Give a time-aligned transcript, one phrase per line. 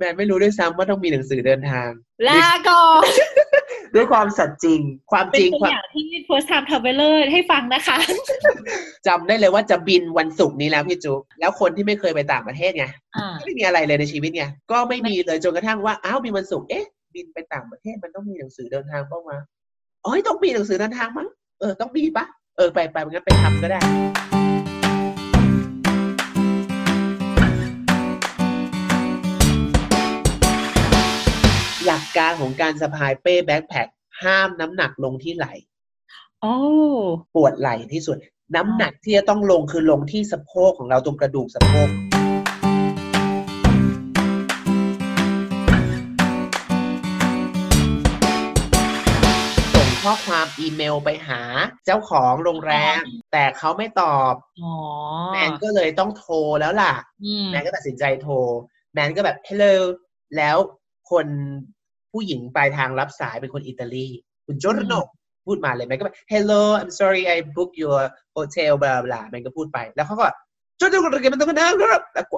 [0.00, 1.88] แมนไม่รู้ด้วยซ้ำว่าต้องมีหนังสือเดินทาง
[2.28, 3.04] ลาก่อน
[3.94, 4.80] ด้วยความสัตย์จริง
[5.12, 7.98] ความเป็จนริงตัวความอย่างที่ first time traveler ให้ฟังนะคะ
[9.06, 12.86] จำได้เลยว่าจะบินวันศุกร์นี้แล้วพี่จุ๊บแล้วคนที่ไม่เคยไปต่างประเทศไง
[13.16, 19.38] อ่าไม่มีอะไรเลยในชีวิตไงก็ไม่มีเลยจนกระทั่งว่าอ้าวมีวันศุกร์เอ๊ะ บินไปต่างประเทศมันต้องมีหนังสือเดินทางเปล่าวะ
[20.04, 21.28] อ๋อต้องมีหนังสือเดินทางมั้ง
[21.60, 22.26] เออต้องมีปะ
[22.56, 23.80] เออไปไปงั้นไปทำก็ได้
[32.10, 33.86] กการของการสะพายเป้แบ็คแพค
[34.22, 35.52] ห้ามน้ำหนักลงที่ไหล่
[36.40, 36.54] โอ้
[37.34, 38.16] ปวดไหล่ที่สุด
[38.56, 41.88] น้ำหนักที่จะต้องลงคือลงที่สะโพกของเราตรงกระดูกสะโพก
[49.74, 51.40] ส่งข้อความอีเมลไปหา
[51.86, 52.96] เจ้าของโรงแรม
[53.32, 54.74] แต่เขาไม่ตอบอ๋อ
[55.32, 58.34] แมนก็เลยต้องโทรแล้วล่ะอืมแมนก็ตัดสินใจโทร
[58.92, 59.74] แมนก็แบบ hello
[60.36, 60.56] แล้ว
[61.10, 61.26] คน
[62.12, 64.06] ผู้หญิงปลายทางรับสายเป็นคนอิตาลี
[64.46, 64.94] คุณโจรโน
[65.46, 68.00] พูดมาเลยแมนก็แบบ hello I'm sorry I booked your
[68.36, 70.26] hotel blah blah แมนก็พูดไป แล้วเขาก็
[70.76, 71.90] โจรโนมันต้องมานั่งแล้ว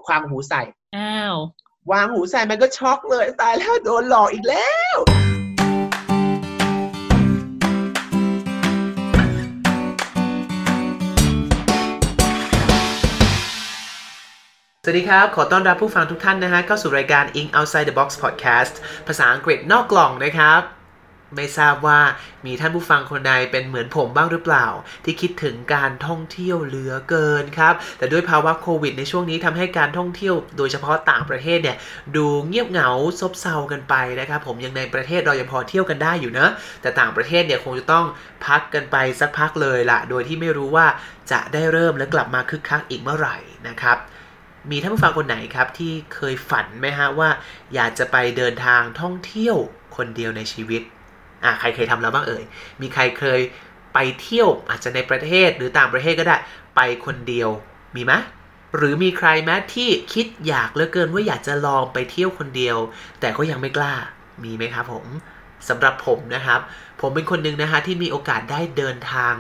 [0.07, 0.63] ควางหูใส่
[0.97, 1.37] อ้าว
[1.93, 4.97] วางหูใส่แมนก็ช็อกเลยตายแล้วโดนหลอกอีกแล้ว
[14.85, 18.75] สวัสดีครับ ขอต้อนรับผู้ฟังทุกท่านนะฮะ เข้าสู่รายการ Ink Outside the Box Podcast
[19.07, 20.61] ภาษาอังกฤษนอกกล่องนะครับ
[21.37, 22.01] ไม่ทราบว่า
[22.47, 24.67] มีท่านผู้ฟังคนใดเป็นเหมือนผมบ้างหรือเปล่า
[25.05, 31.77] ที่คิดถึงการท่องเที่ยวเหลือเกินครับ แต่ด้วยภาวะโควิดในช่วงนี้ทำให้การท่องเที่ยวโดยเฉพาะต่างประเทศเนี่ย
[32.17, 36.47] ดูเงียบเหงาซบเซากันไปนะครับ ผมยังในประเทศเรายังพอเที่ยวกันได้อยู่นะ
[36.83, 38.07] แต่ต่างประเทศเนี่ยคงจะต้อง
[38.47, 40.87] พักกันไปสักพักเลยละโดยที่ไม่รู้ว่า
[41.33, 43.37] จะได้เริ่มและกลับมาคึกคักอีกเมื่อไหร่
[43.69, 43.99] นะครับ
[44.71, 47.29] มีท่านผู้ฟังคนไหนครับที่เคยฝันไหมฮะว่า
[47.75, 49.57] อยากจะไปเดินทางท่องเที่ยว
[49.97, 50.83] คนเดียวในชีวิต
[51.45, 52.45] อ่าใครเคยทำแล้วบ้างเอ่ย
[52.81, 53.41] มีใครเคย
[53.95, 56.37] ไปเที่ยวอาจจะในประเทศหรือต่างประเทศก็ได้
[56.77, 57.49] ไปคนเดียว
[57.97, 58.13] มีไหม
[58.77, 62.79] หรือมีใครแม้ที่คิดอยากเหลือเกินว่าอยากจะลองไปเที่ยวคนเดียว
[63.21, 63.95] แต่ก็ยังไม่กล้า
[64.45, 65.07] มีไหมครับผม
[65.69, 66.61] สำหรับผมนะครับ
[67.01, 69.35] ผมเป็นคนหนึ่งนะฮะที่มีโอกาสได้เดินทาง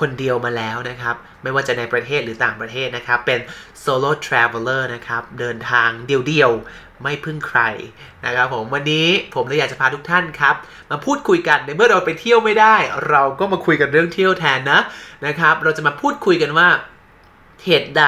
[0.00, 3.40] คนเดียวมาแล้วนะครับ ไม่ว่าจะในประเทศหรือต่างประเทศนะครับ เป็น
[3.84, 7.60] solo traveler นะครับ เดินทางเดียวๆ ไม่พึ่งใคร
[8.26, 10.54] นะครับผมวันนี้ผมเลยอยากจะพาทุกท่านครับ
[10.90, 12.76] มาพูดคุยกันในเมื่อเราไปเที่ยวไม่ได้
[13.08, 14.80] เราก็มาคุยกันเรื่องเที่ยวแทนนะ
[15.26, 16.68] นะครับ เราจะมาพูดคุยกันว่า
[17.64, 18.04] เหตุใด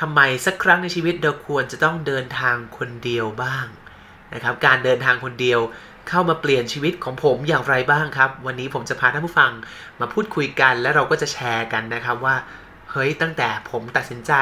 [0.00, 3.66] ทำไมสักครั้งในชีวิตเราควรจะต้องเดินทางคนเดียวบ้าง
[4.34, 5.60] นะครับ การเดินทางคนเดียว
[6.08, 9.52] เข้ามาเปลี่ยนชีวิตของผมอย่างไรบ้างครับ วันนี้ผมจะพาท่านผู้ฟัง
[10.00, 12.36] มาพูดคุยกัน และเราก็จะแชร์กันนะครับว่า
[12.90, 14.32] เฮ้ยตั้งแต่ผมตัดสินใจ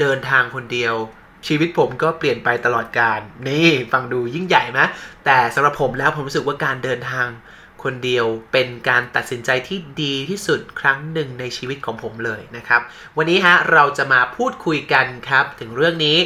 [0.00, 0.94] เดินทางคนเดียว
[1.46, 4.80] ชีวิตผมก็เปลี่ยนไปตลอดการ นี่ฟังดูยิ่งใหญ่ไหม
[5.24, 7.28] แต่สำหรับผมแล้วผมรู้สึกว่าการเดินทาง
[7.82, 12.80] คนเดียวเป็นการตัดสินใจที่ดีที่สุดครั้งหนึ่งในชีวิตของผมเลยนะครับ
[13.16, 16.18] วันนี้ฮะเราจะมาพูดคุยกันครับ ถึงเรื่องนี้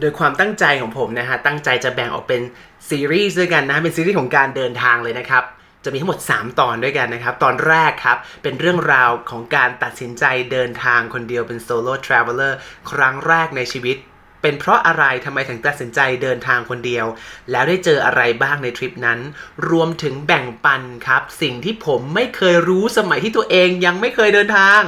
[0.00, 2.42] โดยความตั้งใจของผมนะฮะตั้งใจจะแบ่งออกเป็น
[2.88, 5.44] ซีรีส์ด้วยกันนะเป็นซีรีส์ของการเดินทางเลยนะครับ
[5.84, 12.58] จะมีทั้งหมด 3 ตอนด้วยกันนะครับ ตอนแรกครับ เป็นเรื่องราวของการตัดสินใจเดินทางคนเดียวเป็น solo traveler
[12.90, 13.96] ครั้งแรกในชีวิต
[14.42, 17.06] เป็นเพราะอะไรทำไมถึงตัดสินใจเดินทางคนเดียว
[17.50, 19.20] แล้วได้เจออะไรบ้างในทริปนั้น
[19.70, 24.80] รวมถึงแบ่งปันครับ สิ่งที่ผมไม่เคยรู้สมัยที่ตัวเองยังไม่เคยเดินทาง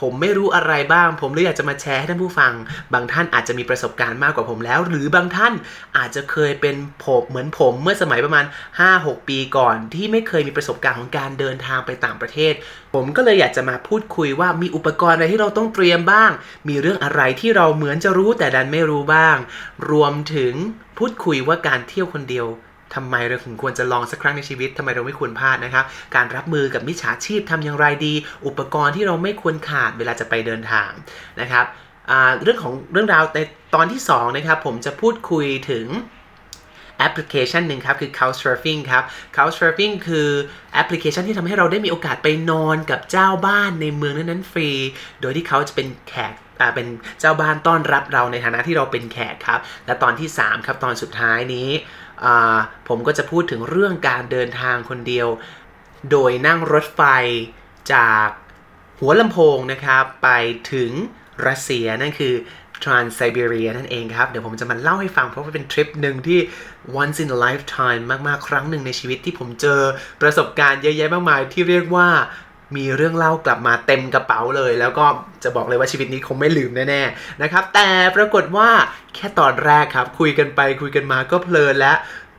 [0.00, 2.52] ผมไม่รู้อะไรบ้าง ผมเลยอยากจะมาแชร์ให้ท่านผู้ฟัง
[2.92, 5.52] บางท่านอาจจะมีประสบการณ์มากกว่าผมแล้ว หรือบางท่าน
[5.96, 8.44] อาจจะเคยเป็นผมเหมือนผมเมื่อสมัยประมาณ
[8.86, 12.54] 5-6 ปีก่อน ที่ไม่เคยมีประสบการณ์ของการเดินทางไปต่างประเทศ
[12.94, 16.30] ผมก็เลยอยากจะมาพูดคุยว่ามีอุปกรณ์อะไรที่เราต้องเตรียมบ้าง
[16.68, 19.36] มีเรื่องอะไรที่เราเหมือนจะรู้แต่ดันไม่รู้บ้าง
[19.90, 20.54] รวมถึง
[20.98, 22.46] พูดคุยว่าการเที่ยวคนเดียว
[22.94, 25.84] ทำไมเราถึงควรจะลองสักครั้งในชีวิตทำไมเราไม่ควรพลาดนะครับ
[26.14, 28.14] การรับมือกับมิจฉาชีพทำอย่างไรดี
[28.46, 30.90] อุปกรณ์ที่เราไม่ควรขาดเวลาจะไปเดินทาง
[31.40, 31.64] นะครับ
[32.42, 33.38] เรื่องของเรื่องราวใน
[33.74, 35.86] ตอนที่2นะครับผมจะพูดคุยถึง
[36.98, 39.02] แอปพลิเคชันหนึ่งครับ คือ Couchsurfing ครับ
[39.36, 40.28] Couchsurfing คือ
[40.74, 44.70] แอปพลิเคชันที่ทำให้เราได้มีโอกาสไปนอนกับเจ้าบ้านในเมืองนั้นๆฟรี
[45.20, 46.34] โดยที่เขาจะเป็นแขก
[46.74, 46.88] เป็น
[47.20, 51.68] เจ้าบ้านต้อนรับเราในฐานะที่เราเป็นแขกครับ และตอนที่ 3 ครับตอนสุดท้ายนี้
[52.88, 55.28] ผมก็จะพูดถึงเรื่องการเดินทางคนเดียว
[56.10, 57.02] โดยนั่งรถไฟ
[57.92, 58.28] จาก
[59.00, 60.28] หัวลำโพงนะครับ ไป
[60.72, 60.90] ถึง
[61.46, 62.34] รัสเซียนั่นคือ
[62.82, 66.40] Trans Siberia นั่นเองครับ เดี๋ยวผมจะมาเล่าให้ฟังเพราะว่าเป็นทริปหนึ่งที่
[67.00, 69.80] once in a lifetime มาก ๆ ครั้งหนึ่งในชีวิตที่ผมเจอ
[70.22, 72.08] ประสบการณ์เยอะแยะมากมายที่เรียกว่า
[72.76, 75.06] มีเรื่องเล่ากลับมาเต็มกระเป๋าเลย แล้วก็
[75.44, 78.68] จะบอกเลยว่าชีวิตนี้คงไม่ลืมแน่ๆนะครับ แต่ปรากฏว่า
[79.14, 81.96] แค่ตอนแรกครับ คุยกันไปคุยกันมาก็เพลินแล้ว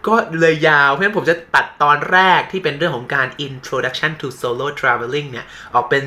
[0.08, 6.04] ก็เลยยาวเพราะฉะนั้นผมจะตัดตอนแรกที่เป็นเรื่องของการ introduction to solo traveling เนี่ย ออกเป็น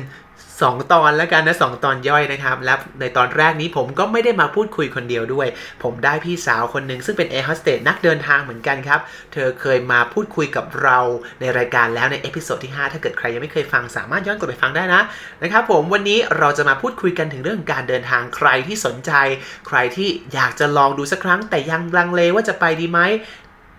[0.67, 5.47] 2 ตอนแล้วกันนะ 2 ตอนย่อยนะครับ และในตอนแรกนี้ผมก็ไม่ได้มาพูดคุยคนเดียวด้วย
[5.83, 8.99] ผมได้พี่สาวคนหนึ่งซึ่งเป็น air hostess นักเดินทางเหมือนกันครับ
[9.33, 10.97] เธอเคยมาพูดคุยกับเรา
[11.39, 15.01] ในรายการแล้วใน episode ที่ 5 ถ้าเกิดใครยังไม่เคยฟังสามารถย้อนกลับไปฟังได้นะ
[15.43, 19.11] นะครับผมวันนี้เราจะมาพูดคุยกันถึงเรื่องการเดินทางใครที่สนใจ
[19.67, 22.99] ใครที่อยากจะลองดูสักครั้ง แต่ยังลังเลว่าจะไปดีไหม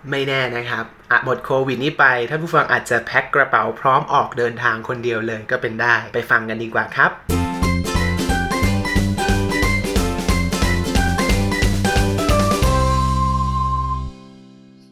[0.08, 7.10] ไม่แน่นะครับอะหมดโควิดนี้ไปท่านผู้ฟังอาจจะแพ็คกระเป๋าพร้อมออกเดินทางคนเดียวเลยก็เป็นได้ ไปฟังกันดีกว่าครับ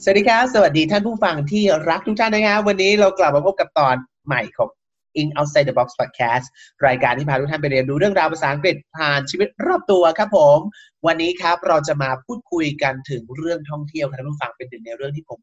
[0.04, 3.94] สวัสดีครับ สวัสดีท่านผู้ฟังที่รักทุกท่านนะครับวันนี้เรากลับมาพบกับตอน
[4.26, 4.68] ใหม่ของ
[5.20, 6.46] In Outside the Box Podcast
[6.86, 10.58] รายการที่พาทุกท่านไปเรียนรู้เรื่องราวภาษาอังกฤษผ่านชีวิตรอบตัวครับผม
[11.06, 15.38] วันนี้ครับเราจะมาพูดคุยกันถึงเรื่องท่องเที่ยวครับท่านผู้ฟังเป็นหนึ่งในเรื่องที่ผม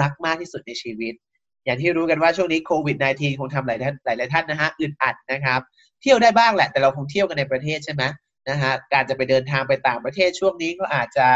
[0.00, 1.14] รักมากที่สุดในชีวิต
[1.64, 5.60] อย่างที่รู้กันว่าช่วงนี้โควิด -19 คงทำหลายท่านหลายหลายท่านนะฮะอึดอัดนะครับ
[6.02, 8.02] เที่ยวได้บ้างแหละ แต่เราคงเที่ยวกันในประเทศใช่ไหม
[8.48, 11.28] นะฮะการจะไปเดินทางไปต่างประเทศช่วงนี้ก็อาจจะ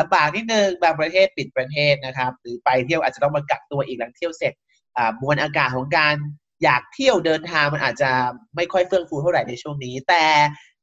[0.00, 4.54] ลำบากนิดนึงบางประเทศปิดประเทศนะครับ หรือไปเที่ยวอาจจะต้องมากักตัวอีกหลังเที่ยวเสร็จ
[5.20, 6.16] มวลอากาศของการ
[6.62, 8.10] อยากเที่ยวเดินทางมันอาจจะ
[8.56, 10.24] ไม่ค่อยเฟื่องฟูเท่าไหร่ในช่วงนี้ แต่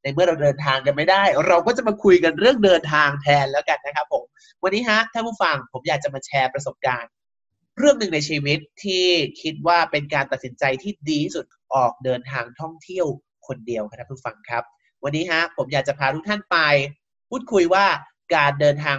[0.01, 4.23] ในเมื่อเราเดินทางกันไม่ได้ เราก็จะมาคุยกันเรื่องเดินทางแทนแล้วกันนะครับผม
[4.63, 7.11] วันนี้ฮะท่านผู้ฟังผมอยากจะมาแชร์ประสบการณ์
[7.77, 9.05] เรื่องหนึ่งในชีวิตที่
[9.41, 11.45] คิดว่าเป็นการตัดสินใจที่ดีที่สุด
[11.75, 13.05] ออกเดินทางท่องเที่ยว
[13.47, 14.63] คนเดียวครับท่านผู้ฟังครับ
[15.03, 16.57] วันนี้ฮะผมอยากจะพาทุกท่านไป
[17.29, 17.85] พูดคุยว่า
[18.35, 18.97] การเดินทาง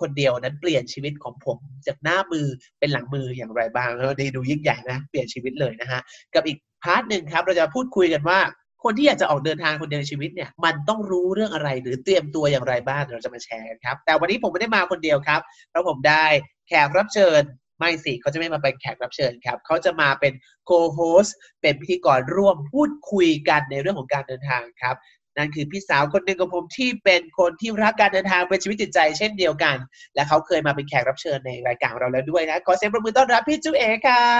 [0.00, 2.46] คนเดียวนั้นเปลี่ยนชีวิตของผมจากหน้ามือ
[2.78, 6.00] เป็นหลังมืออย่างไรบ้างแล้วดีดูยิ่งใหญ่นะเปลี่ยนชีวิตเลยนะฮะ
[6.34, 8.40] กับอีก part หนึ่งครับเราจะพูดคุยกันว่า
[8.84, 16.24] คนที่อยากจะออกเดินทางคนเดียวในชีวิตเนี่ยมันต้องรู้เรื่องอะไรหรือเตรียมตัวอย่างไรบ้างเดี๋ยวเราจะมาแชร์กันครับแต่วันนี้ผมไม่ได้มาคนเดียวครับเพราะผมได้
[16.68, 17.42] แขกรับเชิญ
[17.78, 20.32] ไม่สิเขาจะไม่มาเป็นแขกรับเชิญครับ เขาจะมาเป็น
[20.64, 21.26] co-host
[21.62, 24.96] เป็นพิธีกรร่วมพูดคุยกันในเรื่องของการเดินทางครับ
[25.36, 29.76] นั่นคือพี่สาวคนหนึ่งของผมที่เป็นคนที่รักการเดินทางเป็นชีวิตจิตใจเช่นเดียวกัน
[30.14, 34.32] และเขาเคยมาเป็นแขกรับเชิญในรายการของเราแล้วด้วยนะ ขอเสียงปรบมือต้อนรับพี่จุเอ๋ครั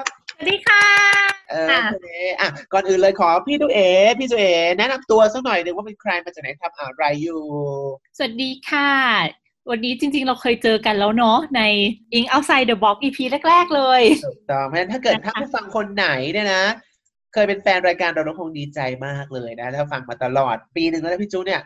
[0.00, 0.84] บสวัสดีค่ะ
[1.50, 2.08] เออค่ะโอเค
[2.40, 7.42] อะก่อนอื่นเลยขอพี่จุเอ๋พี่จุเอ๋แนะนำตัวสักหน่อยหนึ่งว่าเป็นใครมาจากไหนทำอะไรอยู่
[8.16, 8.92] สวัสดีค่ะ
[9.70, 11.62] วันนี้จริงๆ เราเคยเจอกันแล้วเนาะใน
[12.16, 13.18] Ink Outside the Box EP
[13.48, 16.64] แรก ๆ เลยถูกต้องเพราะฉะนั้นถ้าเกิดนะคะถ้าผู้ฟังคนไหนเนี่ยนะ
[17.36, 21.62] เคยเป็นแฟนรายการเราเราคงดีใจมากเลยนะ ถ้าฟังมาตลอดปีหนึ่งแล้วนะพี่จูเนี่ย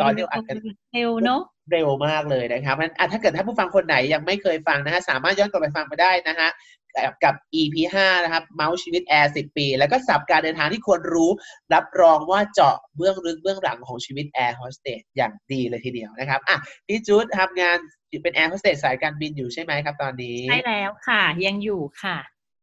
[0.00, 0.56] ตอนที่เราอัดกัน
[0.94, 1.42] เร็วเนาะ
[1.72, 6.50] เร็วมากเลยนะครับงั้นอะถ้าเกิดท่านผู้ฟังคนไหนยังไม่เคยฟังนะฮะสามารถย้อนกลับไปฟังไปได้นะฮะ
[6.96, 11.30] กับกับ EP 5 นะครับ เมาท์ชีวิตแอร์ 10 ปี แล้วก็สับการเดินทางที่ควรรู้
[11.74, 16.56] รับรองว่าเจาะเบื้องลึกเบื้องหลังของชีวิตแอร์โฮสเตสอย่างดีเลยทีเดียวนะครับ อะ
[16.86, 17.78] พี่จูทำงาน
[18.22, 22.16] เป็นแอร์โฮสเตสสายการบินอยู่ใช่ไหมครับตอนนี้ ใช่แล้วค่ะ ยังอยู่ค่ะ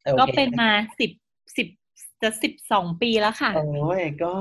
[0.03, 1.11] โอคก็เป็นมาสิบ
[1.57, 1.67] สิบ
[2.23, 4.33] จะสิบสองปีแล้วค่ะ โอ้ยก็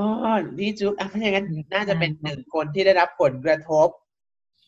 [0.58, 3.88] พี่จูดอะถ้าอย่างนั้นน่าจะเป็นหนึ่งคนที่ได้รับผลกระทบ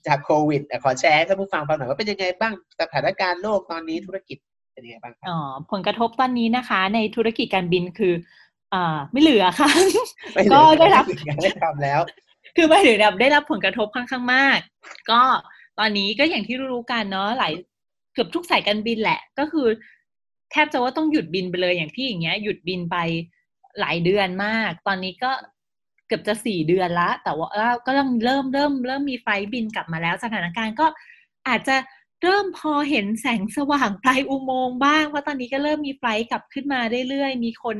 [0.06, 4.38] จากโควิดอะขอแชร์ให้ท่านผู้ฟังฟังหน่อยว่าเป็นยังไงบ้างสถานการณ์โลกตอนนี้ธุรกิจ
[4.72, 5.38] เป็นยังไงบ้างครับอ๋อ
[5.72, 8.14] ผลกระทบตอนนี้นะคะ ในธุรกิจการบินคือ
[8.74, 9.70] อ่าไม่เหลือค่ะ
[10.34, 12.00] ไม่เหลืก็อได้รับงานไม่ทำแล้ว
[12.56, 14.58] คือหมายถึงแบบได้รับผลกระทบค่อนข้างมาก
[15.10, 15.22] ก็
[15.78, 17.52] ตอนนี้ก็อย่างที่รู้ๆกันเนาะหลาย
[18.14, 19.66] เกือบทุกสายการบินแหละ ก็คือ
[20.54, 22.96] แทบจะว่าต้องหยุดบินไปเลยอย่างที่อย่างเงี้ยหยุดบินไป
[23.80, 25.32] หลายเดือนมาก ตอนนี้ก็
[26.06, 30.86] เกือบจะสี่เดือนละ แต่ว่าเอ้าก็เริ่มเริ่มเริ่มเริ่มมีไฟล์บินกลับมาแล้ว สถานการณ์ก็
[31.48, 31.76] อาจจะ
[32.22, 37.76] เริ่มพอเห็นแสงสว่างปลายอุโมงค์บ้างเพราะตอนนี้ก็เริ่มมีไฟล์กลับขึ้นมาเรื่อยๆ มีคน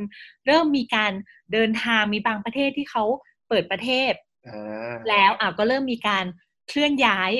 [0.47, 1.11] เริ่มมีการ
[1.53, 3.03] เดินทางมีบางประเทศที่เขา
[3.47, 4.13] เปิดประเทศ
[4.47, 6.25] อ่าแล้วอะก็เริ่มมีการ
[6.69, 7.31] เคลื่อนย้าย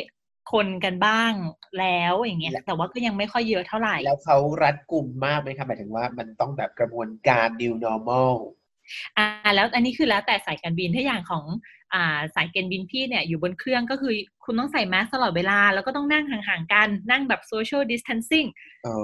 [0.54, 1.34] คนกันบ้าง
[1.80, 8.34] แล้วอย่างเงี้ยแต่ว่าก็ยังไม่ค่อยเยอะเท่าไหร่ แล้วเขารัดกลุ่มมากไหมครับหมายถึงว่ามันต้องแบบกระบวนการ new normal
[9.18, 11.44] อ่าแล้วอันนี้คือแล้วแต่สายการบินถ้าอย่างของ
[11.94, 18.48] อ่าสายการบินพี่เนี่ยอยู่บนเครื่องก็คือคุณต้องใส่แมสตลอดเวลา แล้วก็ต้องนั่งห่างๆกันนั่งแบบ social distancing
[18.88, 18.96] อ๋อ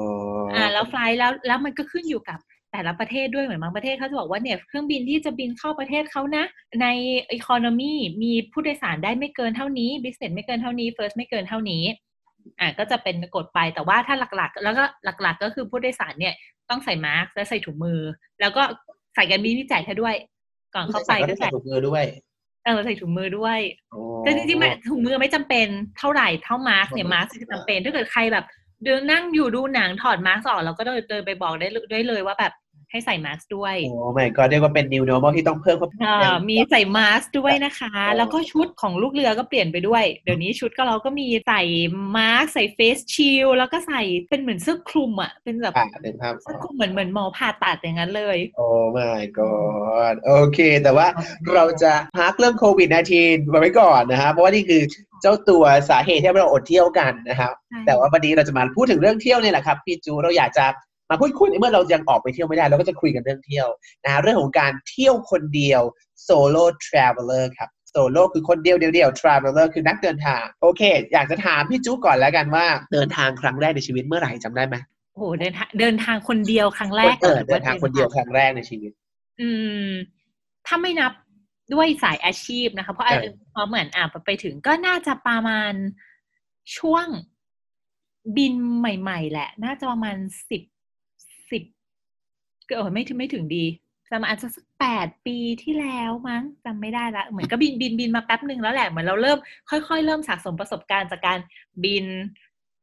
[0.55, 2.39] อ่าแล้วไฟล์แล้วแล้วมันก็ขึ้นอยู่กับ
[2.71, 6.45] แต่ละประเทศด้วยเหมือนบางประเทศเขาจะบอกว่าเนี่ยเครื่องบินที่จะบินเข้าประเทศเขานะ
[6.81, 6.87] ใน
[7.37, 11.83] economy มีผู้โดยสารได้ไม่เกินเท่านี้ business ไม่เกินเท่านี้ first ไม่เกินเท่านี้
[12.59, 14.83] อ่าก็จะเป็นกฎไปแต่ว่าถ้าหลักๆ แล้วก็
[15.21, 16.33] หลักๆ ก็คือผู้โดยสารเนี่ย
[16.69, 17.99] ต้องใส่มาสก์และใส่ถุงมือ
[18.41, 18.63] แล้วก็
[19.15, 20.15] ใส่การบินที่จ่ายให้ด้วย
[20.75, 22.03] ก่อนเข้าไปก็ก็ต้องใส่ใส่ถุงมือด้วย
[22.65, 23.59] เออใส่ถุงมือด้วย
[23.91, 28.45] โอ้แต่จริงๆมันถุงมือไม่จำเป็นเท่าไหร่เท่ามาสก์เนี่ยมาสก์คือจำเป็นถ้าเกิดใครแบบ
[28.85, 32.51] เดินนั่งอยู่ดูหนังถอดมาสก์ออกเราก็เดินเดินไปบอกได้เลยได้เลยว่าแบบ
[32.91, 41.61] ให้ใส่มาสก์ด้วย โอ้ไม่ก็เรียกว่าเป็น new normal ที่ต้องเพิ่มเข้าไปอ่ามีใส่มาสก์ด้วยนะคะ แล้วก็ชุดของลูกเรือก็เปลี่ยนไปด้วย เดี๋ยวนี้ชุดก็เราก็มีใส่
[42.15, 48.67] มาสก์ใส่เฟสชิลแล้วก็ใส่เป็นเหมือนเสื้อคลุมอะ เป็นแบบอ่าหนึ่งภาพเสื้อคลุมเหมือนเหมือนหมอผ่าตัดอย่างนั้นเลย โอ้
[48.97, 51.07] my god โอเค แต่ว่า
[51.55, 52.89] เราจะพักเรื่องโควิด
[53.21, 54.81] -19 มาไว้ก่อนนะครับเพราะว่านี่คือ
[55.21, 60.65] เจ้าตัวสาเหตุที่เราอดเที่ยวกันนะครับใช่แต่ว่าวันนี้เราจะมาพูดถึงเรื่องเที่ยวเนี่ยแหละครับ พี่จูเราอยากจะ
[61.11, 63.67] มาพูดคุยในเมื่อเรายังออกไปเที่ยวไม่ได้ เราก็จะคุยกันเรื่องเที่ยว
[64.03, 65.81] นะฮะเรื่องของการเที่ยวคนเดียว
[66.27, 70.81] solo traveler ครับ solo คือคนเดียวเดียวเดียว traveler คือนักเดินทาง โอเค
[71.13, 74.75] อยากจะถามพี่จูก่อนแล้วกันว่าเดินทางครั้งแรกในชีวิตเมื่อไหร่จำได้ไหม
[75.13, 78.91] โอ้โหเดินทางเดินทางคนเดียวครั้งแรกเออหรือเดินทางคนเดียวครั้งแรกในชีวิต
[79.41, 79.49] อื
[79.87, 79.89] ม
[80.67, 81.11] ถ้าไม่นับ
[81.73, 85.73] ด้วยสายอาชีพนะคะ เพราะเออเพราะเหมือนอะไปถึงก็น่าจะประมาณ
[86.77, 87.07] ช่วง
[88.37, 90.17] บินใหม่ ๆ แหละ น่าจะประมาณ
[90.49, 90.70] สิบสิบก็
[92.75, 93.65] เออไม่ถึงไม่ถึงดี
[94.11, 99.37] ประมาณอาจจะสักแปดปีที่แล้วมั้งจำไม่ได้ละเหมือนก็บินบินบินมาแป๊บหนึ่งแล้วแหละเหมือนเราเริ่ม
[99.69, 101.39] ค่อยๆ เริ่มสะสมประสบการณ์จากการ
[101.83, 102.05] บิน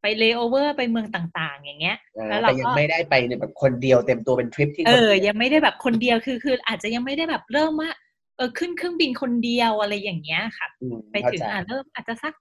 [0.00, 1.96] ไปเลโอเวอร์ไปเมืองต่าง ๆ อย่างเงี้ย
[2.28, 7.90] แล้วเราแต่ยังก็ไม่ได้ไปในแบบคนเดียวเต็มตัวเป็นทริปที่เอคนอเดียวยังไม่ได้แบบคนเดียวคือคือ อาจจะยังไม่ได้แบบเริ่มว่า
[8.36, 12.34] เออขึ้นเครื่องบินคนเดียวอะไรอย่างเงี้ยค่ะอืมไปถึงเข้าใจอะเริ่มอาจจะสัก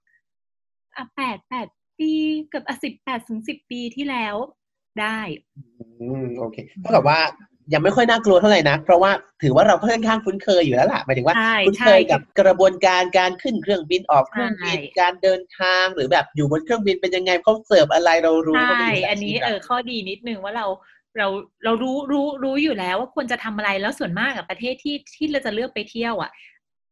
[0.96, 1.66] อะแปดแปด
[1.98, 2.10] ปี
[2.48, 4.36] เกือบอะสิบแปดถึงสิบปีที่แล้ว
[5.02, 5.18] ได้
[6.00, 7.20] อืมโอเคเท่ากับว่า
[7.72, 9.10] ยังไม่ค่อยน่ากลัวเท่าไหร่นะเพราะว่า
[9.42, 20.66] ถือว่าเราค่อนข้างคุ้นเคยอยู่แล้วล่ะหมายถึงว่าใช่คุ้นเคใช่ยกับกระบวนการการขึ้นเครื่องบินออกเครื่องบินใช่การเดินทางหรือแบบอยู่บนเครื่องบินเป็นยังไงเขาเสิร์ฟอะไรเรารู้ใช่เขามีวิชาอันนี้ชีพเออข้อดีนิดนึงว่าเรา
[21.18, 21.26] เรา
[21.64, 26.30] เรารู้รู้รู้อยู่แล้วว่าควรจะทำอะไรแล้วส่วนมากอะประเทศที่ที่เราจะเลือกไปเที่ยวอะ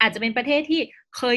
[0.01, 0.81] อาจจะเป็นประเทศที่
[1.17, 1.37] เคย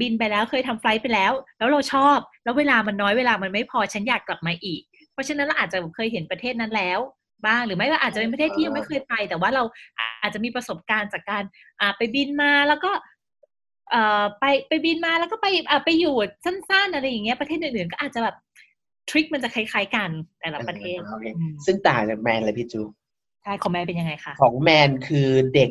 [0.00, 7.00] บินไปแล้วเคยทำไฟลท์ไปแล้ว แล้วเราชอบ แล้วเวลามันน้อยเวลามันไม่พอฉันอยากกลับมาอีก เพราะฉะนั้นเราอาจจะเคยเห็นประเทศนั้นแล้ว
[7.46, 9.62] บ้างหรือไม่ก็อาจจะเป็นประเทศที่ยังไม่เคยไป แต่ว่าเรา
[10.22, 11.42] อาจจะมีประสบการณ์จากการ
[11.80, 12.92] อ่าไปบินมาแล้วก็
[13.90, 16.14] เอ่อไปไปบินมาแล้วก็ไปอ่าไปอยู่
[16.44, 18.36] สั้นๆอะไรอย่างเงี้ยประเทศอื่นๆก็อาจจะแบบ
[19.10, 22.82] ทริคมันจะคล้ายๆกันแต่ละประเทศโอเคอืมซึ่งต่างจากแมนเลยพี่จู
[23.42, 25.70] ใช่ของแม่เป็นยังไงคะของแมนคือเด็ก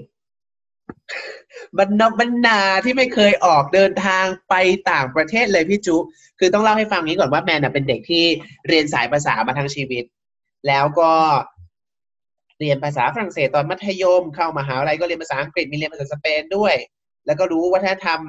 [1.77, 4.53] บรรนอกบรรณาที่ไม่เคยออกเดินทางไป
[4.91, 5.97] ต่างประเทศเลยพี่จุ
[6.39, 8.25] คือต้องเล่าให้ฟังนี้ก่อนว่าแมนเป็นเด็กที่
[8.67, 10.03] เรียนสายภาษามาทั้งชีวิต
[10.67, 11.11] แล้วก็
[12.59, 16.75] เรียนภาษาฝรั่งเศสตอนมัธยมเข้ามหาวิทยาลัยก็เรียนภาษาอังกฤษมีเรียนภาษาสเปนด้วย
[17.25, 18.19] แล้วก็รู้วัฒนธรรม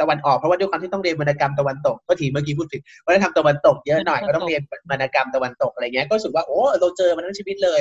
[0.00, 7.80] ตะวันออกเพราะว่าด้วยความที่ต้องเรียนวรรณกรรมตะวันตกก็ทีเมื่อกี้พูดผิดวัฒนธรรมตะวันตกเยอะหน่อยก็ต้องเรียนวรรณกรรมตะวันตกอะไรเงี้ยก็รู้สึกว่าโอ้เราเจอมาทั้งชีวิตเลย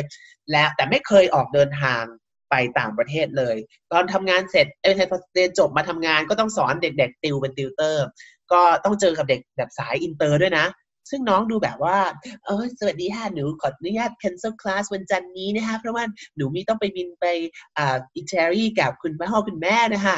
[0.52, 2.04] และแต่ไม่เคยออกเดินทาง
[2.52, 3.56] ไปต่างประเทศเลย
[3.92, 4.94] ตอนทำงานเสร็จเอ้ย
[5.34, 8.06] เรียนจบมาทำงานก็ต้องสอนเด็ก ๆ ติวเป็นติวเตอร์
[8.52, 10.66] ก็ต้องเจอกับเด็กแบบสายอินเตอร์ด้วยนะ
[11.10, 11.98] ซึ่งน้องดูแบบว่า
[12.46, 16.04] เออสวัสดีค่ะ หนูขออนุญาต cancel class วันจันทร์นี้นะคะ เพราะว่า
[16.36, 17.26] หนูมีต้องไปบินไป
[17.78, 20.18] อ่าอิตาลีกับคุณพ่อคุณแม่นะคะ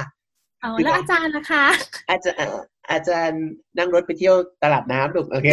[0.83, 1.65] แล้วอาจารย์นะคะ
[2.09, 2.49] อาจารย์อ่า
[2.91, 3.43] อาจารย์
[3.77, 5.47] นั่งรถไปเที่ยวตลาดน้ำลูกโอเค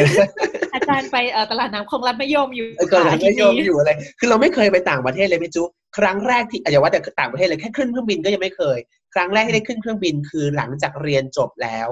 [0.74, 5.64] อาจารย์ไปเอ่อตลาดน้ำคงรัฐมยมอยู่เออก่อนหน้าค่ะไม่ยอมอยู่อะไร คือเราไม่เคยไปต่างประเทศเลยพี่จุ
[5.98, 8.78] ครั้งแรกที่อย่าว่าแต่ต่างประเทศเลยแค่ขึ้นเครื่องบินก็ยังไม่เคย
[9.14, 11.88] ครั้งแรกที่ได้ขึ้นเครื่องบินคือหลังจากเรียนจบแล้ว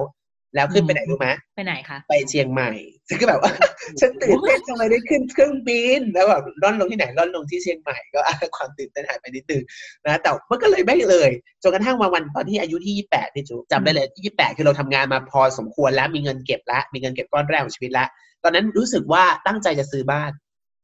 [0.55, 2.71] แล้วขึ้นไปไหนรู้ไหมไปไหนคะไปเชียงใหม่
[3.07, 3.51] ซึ่งก็แบบว่า
[3.99, 9.63] ฉันตื่นเต้นทำไมได้ขึ้นเครื่องบินแล้วแบบร่อนลงที่ไหนร่อนลงที่เชียงใหม่ก็อะความตื่นเต้นหายไปนิดนึง
[10.05, 11.29] นะแต่มันก็เลยไม่เลย
[11.63, 18.07] จนกระทั่งมาวันตอนที่อายุที่ 28พี่จุจำได้เลยที่ 28 คือเราทำงานมาพอสมควรแล้วมีเงินเก็บแล้วมีเงินเก็บก้อนแรกของชีวิตแล้ว
[18.43, 20.31] ตอนนั้นรู้สึกว่าตั้งใจจะซื้อบ้าน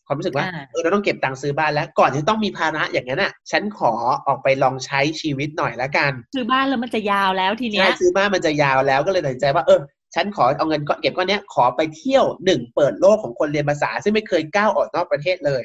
[0.07, 3.93] ความรู้สึกว่าอ่าเออเราต้องเก็บตังค์ซื้อบ้านแล้วก่อนที่ต้องมีภาระอย่างนั้นอะ ฉันขอ
[4.27, 9.79] ออกไปลองใช้ชีวิตหน่อยละกัน ซื้อบ้านแล้วมันจะยาวแล้วทีเนี้ใช่ยซื้อบ้านมันจะยาวแล้วก็เลยตัดสินใจว่าเออ
[10.15, 15.63] ฉันขอเอาเงินก้อนเก็บก้อนเนี้ยขอไปเที่ยวหนึ่งเปิดโลกของคนเรียนภาษา ซึ่งไม่เคยก้าวออกนอกประเทศเลย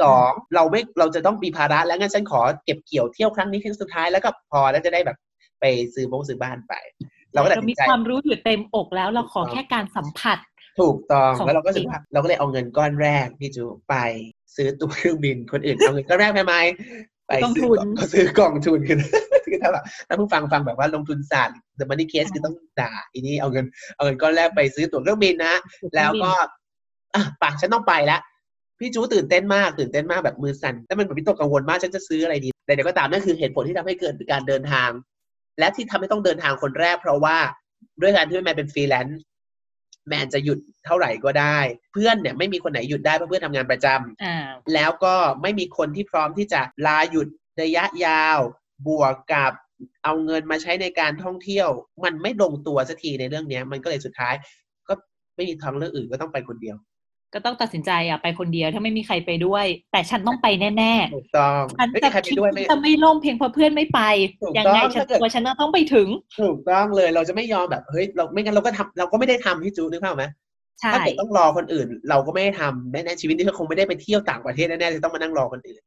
[0.00, 5.16] สองเราไม่เราจะต้องมีภาระแล้วงั้นฉันขอเก็บเกี่ยวเที่ยวครั้งนี้ครั้งสุดท้ายแล้วก็พอแล้วจะได้แบบ
[5.60, 6.74] ไปซื้อบ้งซื้อบ้านไป
[7.32, 10.38] เราก็ตัดเราสิมีนใจความรู้อยู่เต็มอกแล้วเราขอแค่การสัมผัส
[10.80, 13.94] ถูกต้องของแล้วเราก็รู้สึกจริงว่าเราก็เลยเอาเงินก้อนแรกพี่จูไป
[14.56, 16.54] ซื้อตั๋วเครื่องบินคนอื่นเอาเงินก้อนแรกไปไหม
[17.26, 18.98] ไปกองซื้ทุนก็ซื้อกองทุนคือ
[19.44, 25.54] คือถ้าแบบถ้าผู้ฟังฟังแบบว่าลงทุนศาสตร์ the money case คือต้องด่าอีนี้เอาเงินเอาเงินก้อนแรกไปซื้อตั๋วเครื่องบินนะ
[25.96, 26.30] แล้วก็
[27.14, 28.20] อะปะฉันต้องไปแล้ว
[28.78, 34.90] พี่จูตื่นเต้นมากตื่นเต้นมากแบบมือสั่นแล้วมันแบบพี่ตกกังวลมากฉันจะซื้ออะไรดีแต่เดี๋ยวก็ตามนั่นคือเหตุผลที่ทำให้เกิดการเดินทาง
[35.58, 37.36] และที่ทำให้ต้องเดินทางคนแรก เพราะว่า
[38.00, 39.20] ด้วยการที่แมนเป็นฟรีแลนซ์
[40.08, 41.58] แมนจะหยุดเท่าไหร่ก็ได้
[41.92, 44.36] เพื่อนเนี่ยไม่มีคนไหนหยุดได้เพราะเพื่อนทำงานประจำอ่า
[44.74, 47.28] แล้วก็ไม่มีคนที่พร้อมที่จะลาหยุด
[47.62, 48.38] ระยะยาว
[48.88, 49.52] บวกกับ
[50.04, 51.68] เอาเงินมาใช้ในการท่องเที่ยว
[52.04, 54.34] มันไม่ลงตัวสักทีในเรื่องเนี้ยมันก็เลยสุดท้าย
[54.88, 54.94] ก็
[55.36, 56.76] ไม่มีทางเลือกอื่นก็ต้องไปคนเดียว
[57.34, 64.00] ก็ต้องตัดสินใจอะไปคนเดียวถ้าไม่มีใครไปด้วย แต่ฉันต้องไปแน่ถูกต้องๆฉันไม่จะมีใครไปคิดด้วยไม่จะไม่ล่มเพียงเพราะเพื่อนไม่ไป
[64.42, 66.08] ถูกยังต้องไงฉันถ้าเกิดตัวฉันต้องไปถึง
[66.40, 70.24] ถูกต้องเลยเราจะไม่ยอมแบบเฮ้ยเราไม่งั้นเราก็ทำเราก็ไม่ได้ทำพี่จูนึกภาพไหม
[70.80, 75.82] ใช่ถ้าเกิดต้องรอคนอื่น เราก็ไม่ได้ทำแน่ๆชีวิตนี้ก็คงไม่ได้ไปเที่ยวต่างประเทศแน่ๆจะต้องมานั่งรอคนอื่น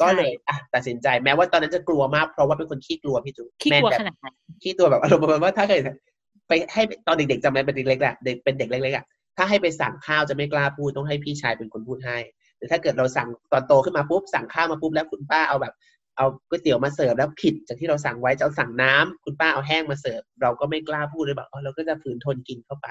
[0.00, 4.26] ก็เลยอะตัดสินใจแม้ว่าตอนนั้นจะกลัวมากเพราะว่าเป็นคนขี้กลัวพี่จูขี้กลัวแม่นขแบบนาดไหน
[4.62, 5.80] ขี้ตัวแบบอารมณ์ประมาณว่าถ้าเกิด
[6.48, 9.04] ไปให้ตอนเด็กๆจำได้เป็นเด็กเล็กๆอะเด็กเป็นเด็กเล็กๆอะ
[9.36, 12.18] ถ้าให้ไปสั่งข้าวจะไม่กล้าพูดต้องให้พี่ชายเป็นคนพูดให้
[12.56, 15.74] หรือถ้าเกิดเราสั่งตอนโตขึ้นมาปุ๊บสั่งข้าวมาปุ๊บแล้วคุณป้าเอาแบบ
[16.16, 22.88] เอาก๋วยเตี๋ยวมาเสิร์ฟแล้วผิดจากที่เราสั่งไว้จะเอาสั่งน้ำคุณป้าเอาแห้งมาเสิร์ฟเราก็ไม่กล้าพูดเลยแบบอ๋อเราก็จะฝืนทนกินเข้าไป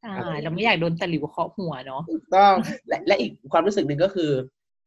[0.00, 2.54] ใช่เราไม่อยากโดนตะหลิวเคาะหัวเนาะถูกต้อง
[2.88, 4.30] และและอีกความรู้สึกหนึ่งก็คือ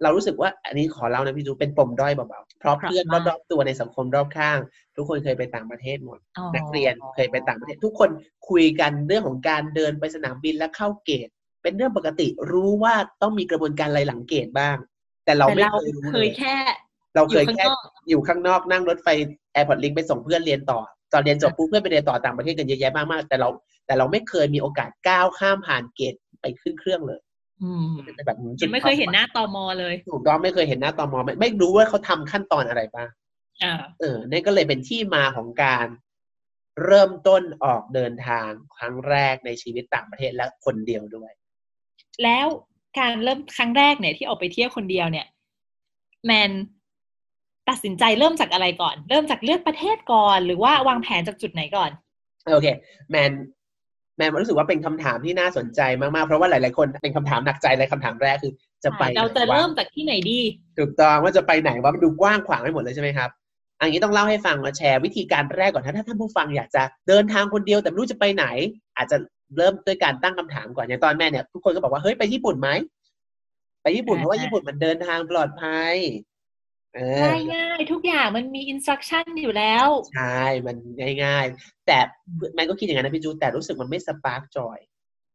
[0.03, 4.60] เรารู้สึกว่าอันนี้ขอเล่านะพี่จูเป็นปมด้อยเบาๆเพราะเพื่อนรอบๆตัวในสังคมรอบข้าง
[4.96, 8.10] ทุกคนเคยไปต่างประเทศหมดอ๋อนักเรียนเคยไปต่างประเทศ ทุกคน
[8.50, 11.27] คุยกันเรื่องของการเดินไปสนามบินและเข้าเกต
[11.63, 14.77] เป็นเรื่องปกติรู้ว่าต้องมีกระบวนการอะไรหลังเกตบ้าง
[15.25, 16.56] แต่เราแต่ไม่เราเคยรู้เคเลยยแค่
[17.15, 17.79] เราอเคยู่ยข้างแค่นอก
[18.10, 19.08] อยู่ข้างนอกนั่งรถไฟ
[19.53, 20.79] Airport Link ไปส่งเพื่อนเรียนต่อ
[21.13, 23.50] ตอนเรียนจบปุ๊บเพื่อนไปเรียนต่อต่างประเทศกันเยอะแยะมากๆแต่เรา
[23.86, 27.20] แต่เราไม่เคยมีโอกาสก้าวข้ามผ่านเกตไปขึ้นเครื่องเลย
[27.63, 33.10] อืมเป็นแบบจุดยังไม่เคยเห็นหน้าตอมอเลยถูกต้องไม่เคยเห็นหน้าตอมอไม่ไม่รู้ว่าเขาทำขั้นตอนอะไรบ้าง
[33.63, 35.88] อ่าเออนี่นก็เลยเป็นที่มาของการ
[36.86, 41.32] เริ่มต้นออกเดินทางครั้งแรกในชีวิตต่างประเทศและคนเดียวด้วย
[42.24, 42.48] แล้ว
[43.00, 45.28] การเริ่มครั้งแรกเนี่ยที่ออกไปเที่ยวคนเดียวเนี่ย
[46.25, 46.51] แมน
[47.70, 51.92] ตัดสินใจเริ่มจากอะไรก่อน เริ่มจากเลือกประเทศก่อน หรือว่าวางแผนจากจุดไหนก่อน
[52.54, 52.68] โอเค
[53.10, 53.32] แมน
[54.20, 60.40] แมนรู้สึกว่าเป็นคำถามที่น่าสนใจมากๆ เพราะว่าหลาย ๆ คนเป็นคำถามหนักใจเลยคำถามแรกคือ จะไปเราจะไหนวเริ่มจากที่ไหนดี
[60.78, 63.30] ถูกต้องว่าจะไปไหนว่ามันดูกว้างขวางไปหมดเลยใช่ไหมครับ
[63.80, 68.46] อันนี้ต้องเล่าให้ฟังมาแชร์วิธีการแรกก่อนถ้าถ้าท่านผู้ฟังอยากจะเดินทางคนเดียวแต่ไม่รู้จะไปไหน
[68.98, 69.18] อาจจะ
[69.58, 72.70] เริ่มด้วยการตั้งคำถามก่อนอย่างตอนแม่เนี่ยทุกคนก็บอกว่าเฮ้ยไปญี่ปุ่นไหม
[73.82, 76.38] ไปญี่ปุ่นเพราะว่าอ่าญี่ปุ่นมันเดินทางปลอดภัยเออ
[76.98, 80.75] ง่ายง่ายๆทุกอย่างมันมี instruction อยู่แล้ว ใช่ มัน
[81.24, 81.98] ง่ายๆแต่
[82.55, 84.79] แม่ก็คิดอย่างนั้นนะพี่จูแต่รู้สึกมันไม่ spark joy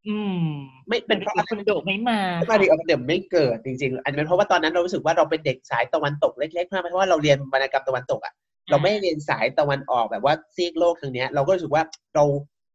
[0.08, 0.44] อืม
[0.88, 2.20] ไม่เป็นเพราะอะไรคุณโดไม่มา
[2.50, 8.35] มาดีออกเดี๋ยวไม่เกิดจริง ๆ อันนี้เป็นเพราะว่าตอนนั้นเรารู้สึกว่าเราเป็นเด็กสายตะวันตกเล็กๆมากเพราะว่าเราเรียนวรรณกรรมตะวันตกอะ
[8.70, 11.83] เราไม่ได้เรียนสายตะวันออกแบบว่าซีกโลกทางเนี้ย เราก็รู้สึกว่า
[12.14, 12.24] เรา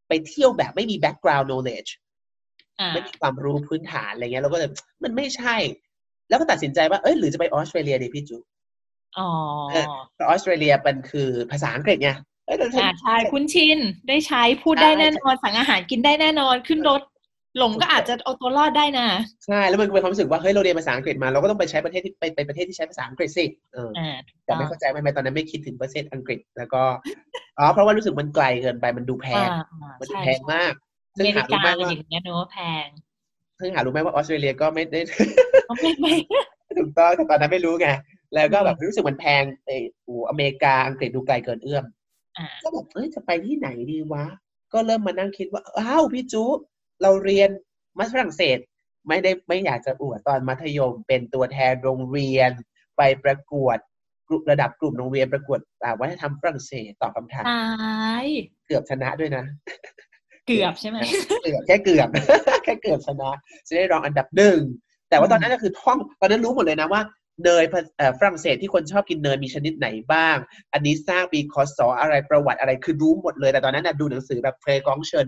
[0.08, 1.90] ไปเที่ยวแบบไม่มี background knowledge
[2.80, 4.70] อ่าไม่มีความรู้พื้นฐานอะไรเงี้ยเราก็เลย
[5.04, 5.56] มันไม่ใช่
[6.30, 8.38] แล้วก็ตัดสินใจว่าเอ้ยหรือจะไปออสเตรเลียดีพี่จู
[9.18, 9.30] อ๋อ
[9.72, 12.10] เออเพราะออสเตรเลียมันคือภาษาอังกฤษไง
[12.46, 17.02] เอ้ยเราอ่าใช่คุ้นชินได้ใช้พูดได้แน่นอนสั่งอาหารกินได้แน่นอนขึ้นรถ
[17.58, 19.08] หลงก็อาจจะเอาตัวรอดได้นะ
[19.46, 26.82] ใช่แล้วมันเป็นความรู้สึกว่าเฮ้ยเราเรียนภาษาอังกฤษมาเราก็ต้องไปใช้ประเทศที่ไปไปประเทศที่ใช้ภาษาอังกฤษสิเอออ่าแต่ไม่เข้าใจไหมตอนนั้นไม่คิดถึงประเทศอังกฤษแล้วก็
[27.58, 29.50] อ๋อเพราะว่ารู้สึกมันไกลเกินไปมันดูแพอ่าง
[29.82, 30.74] อ่ามันดูใช่แพงมาก
[31.16, 32.88] อซึ่งเมริหารู้กาไหมอะไรว่าอย่างเงี้ยเนอะแพง
[33.60, 35.00] ซึ่งหารู้ไหมว่าออสเตรเลียก็ไม่ได้
[35.82, 37.88] ไม่ไม่ถูกต้องแต่ตอนนั้นไม่รู้ไง
[38.36, 41.86] แล้วก็แบบอืมรู้สึกมันแพงไอ้โอ้อเมริกาอังกฤษดูไกลเกินเอื้อม
[42.38, 44.26] อ่าก็แบบเอ้ยจะไปที่ไหนดีวะ
[44.74, 46.44] ก็เริ่มมานั่งคิดว่าอ้าวพี่จู
[47.02, 47.50] เราเรียน
[47.98, 48.58] มาฝรั่งเศส
[49.08, 52.52] ไม่ได้ไม่อยากจะอวดตอนมัธยม เป็นตัวแทนโรงเรียน
[52.98, 53.78] ไปประกวด
[54.28, 57.68] กลุ่มระดับกลุ่มโรงเรียนประกวดอ่าวัฒนธรรมฝรั่งเศสตอบคำถามตา
[58.26, 58.28] ย
[58.68, 59.44] เกือบชนะด้วยนะ
[60.48, 60.98] เกือบใช่ไหม
[61.44, 62.10] เกือบแค่เกือบ
[62.64, 63.30] แค่เกือบชนะ
[63.68, 64.60] จะได้รองอันดับหนึ่ง
[65.10, 67.02] แต่ว่าตอนนั้นก็คือท่องตอนนั้นรู้หมดเลยนะว่า
[67.46, 70.38] เนยภาเอ่อฝรั่งเศสที่คนชอบกินเนยมีชนิดไหนบ้าง
[70.74, 75.28] อันนี้สร้างปีคศอะไรประวัติอะไรคือรู้หมดเลย แต่ตอนนั้นนะดูหนังสือแบบเฟรกองเชิญ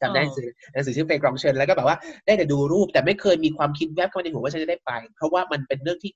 [0.00, 6.12] จำได้หนังสือหนังสือชื่อเฟรกองเชิญแล้วก็แบบว่าได้แต่ดูรูปแต่ไม่เคยมีความคิดแวบเข้ามาในหัวว่าฉันจะได้ไป เพราะว่ามันเป็นเรื่องที่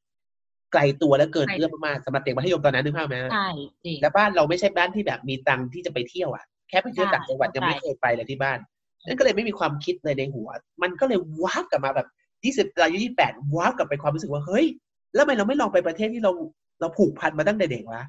[0.73, 3.49] ไกลตัวและเกินเอื้อมมากๆสำหรับเด็กมัธยมตอนนั้นนึกภาพไหมใช่
[3.85, 8.59] จริงแล้วบ้านเราไม่ใช่บ้านที่แบบมีตังค์ที่จะไปเที่ยวอะแค่ไปเที่ยวต่างจังหวัดใช่ยังไม่เคยไปเลยที่บ้าน
[9.07, 10.49] นั่นก็เลยไม่มีความคิดเลยในหัว
[10.83, 12.07] มันก็เลยว้าบกลับมาแบบ
[12.45, 14.67] ยี่สิบอายุยี่แปดว้าบกลับไปความรู้สึกว่าเฮ้ย
[15.15, 16.33] แล้วทำไมเราไม่ลองไปประเทศที่เรา
[16.81, 18.05] เราผูกพันมาตั้งแต่เด็กวะ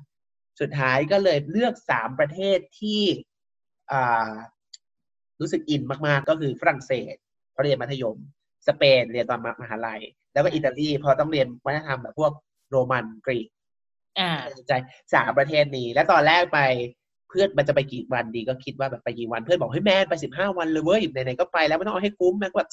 [0.62, 3.02] สุดท้ายก็เลยเลือกสามประเทศที่
[3.92, 4.32] อ่า
[5.40, 7.16] รู้สึกอินมากๆ ก็คือฝรั่งเศส
[7.52, 8.18] เพราะเรียนมัธยม
[8.68, 10.02] สเปนเรียนตอนมหาลัย
[10.34, 12.32] แล้วก็อิตาลีเพราะต้องเรียนวัฒนธรรมแบบพวก
[12.70, 13.48] โรมันกรีก
[14.20, 14.74] อ่าตัดสินใจ
[15.14, 16.60] สามประเทศนี้ แล้วตอนแรกไป
[17.30, 22.70] เพื่อนมันจะไปกี่วันดีก็คิดว่าแบบไปกี่วันเพื่อนบอกเฮ้ยแม่ไปสิบห้าวันเลยเว้ยไหนๆก็ไปแล้วไม่ต้องเอาให้คุ้มแม่ก็แบบ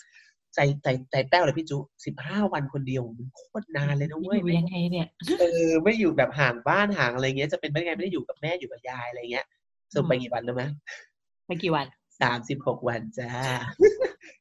[0.55, 5.09] ใจใจใจแป้วเลยพี่จุสิบห้าวันคนเดียวมันโคตรนานเลยนะเว้ยอยู่ยังไงเนี่ย
[5.41, 9.47] เออไม่อยู่แบบห่างบ้านห่างอะไรเงี้ยจะเป็นไปได้ไงไม่ได้อยู่กับแม่อยู่กับยายอะไรเงี้ย
[9.93, 10.65] สรุปไปกี่วันรู้ไหม
[11.47, 11.87] ไปกี่วัน
[12.21, 13.31] สามสิบหกวันจ้า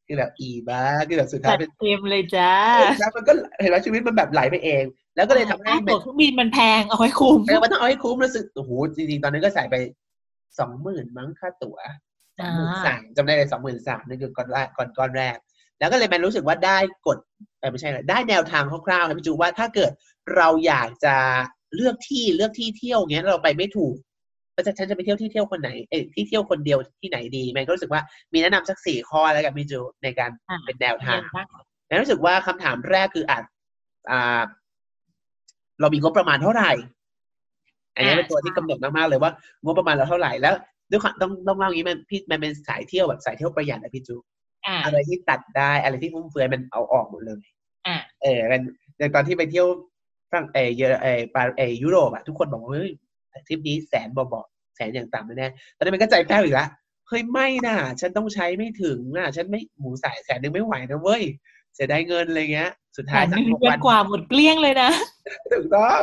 [0.07, 2.51] คือแบบอีบ้าคือแบบสุดท้าจัยดเป็นเต็มเลยจ้า
[2.99, 4.83] แล้วมันก็เห็นว่าชีวิตมันแบบไหลไปเอง
[5.15, 9.75] แล้วก็เลยทำให้ค่าตั๋วเครื่องบินมันแพงเอาไว้คุ้มเออมันต้องเอาให้คุ้มรู้สึกโอ้โหจริงๆตอนนั้นก็ใส่ไป
[10.59, 11.77] สองหมื่นมั้งค่าตั๋ว
[12.39, 15.37] สองหมื่นสามจำได้เลยสองหมื่นสามนั่นคือก้อนแรกก่อนก้อนแรก
[15.79, 17.17] แล้วก็เลยแมนรู้สึกว่าได้กฎ
[17.59, 19.91] เออไม่ใช่ได้แนวทางคร่าวๆนะพี่จูว่าถ้าเกิด
[20.35, 21.15] เราอยากจะ
[21.75, 23.95] เลือกที่เลือกที่เที่ยวเงี้ยเราไปไม่ถูก
[24.55, 28.01] ก็จะฉันจะไปเที่ยวที่เที่ยวคนไหนเอ้ที่เที่ยวคนเดียวที่ไหนดีแมนก็รู้สึกว่า
[28.33, 30.29] มีแนะนำสักสี่ข้อแล้วกันพี่จูในการ
[30.65, 31.19] เป็นแนวทาง
[31.87, 33.43] แมนรู้สึกว่าคำถามแรกคืออาจ
[34.11, 34.41] อ่า
[35.81, 36.71] เรามีงบประมาณเท่าไหร่
[37.95, 39.31] อันนี้เป็นตัวที่กำหนดมากๆเลยว่า
[39.63, 40.55] งบประมาณเราเท่าไหร่แล้ว
[40.91, 44.15] ด้วยต้องต้องเล่าอย่างนี้มันพี่มันเป็นสายเที่ยวแบบสายเที่ยวประหยัดนะพี่จู
[44.85, 47.43] อะไรที่ตัดได้อะไรที่ฟุ่มเฟือยมันเอาออกหมดเลย
[48.23, 48.61] เออเป็น
[48.97, 49.67] อย่างตอนที่ไปเที่ยว
[50.29, 52.91] ฝรั่งเอเยอเอปาเอยุโรปอะทุกคนบอกว่าเฮ้ย
[53.47, 54.45] ทริปนี้แสนบอกบอก
[54.75, 56.67] แสนอย่างต่ำแน่ตอนนี้มันก็ใจแป้วอีกละ
[57.07, 61.23] เฮ้ยไม่น่ะ ฉันต้องใช้ไม่ถึงน่ะ ฉันไม่หมูสายแสนนึงไม่ไหวนะเว้ย
[61.75, 64.89] เสียดายเงินอะไรเงี้ย สุดท้ายสามสิบวันกว่าหมดเกลี้ยงเลยนะ
[65.51, 66.01] ถูกต้อง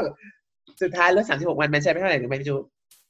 [0.83, 2.57] สุดท้ายแล้วสามสิบหกวันมันใช้ไปเท่าไหร่ถึงไม่จู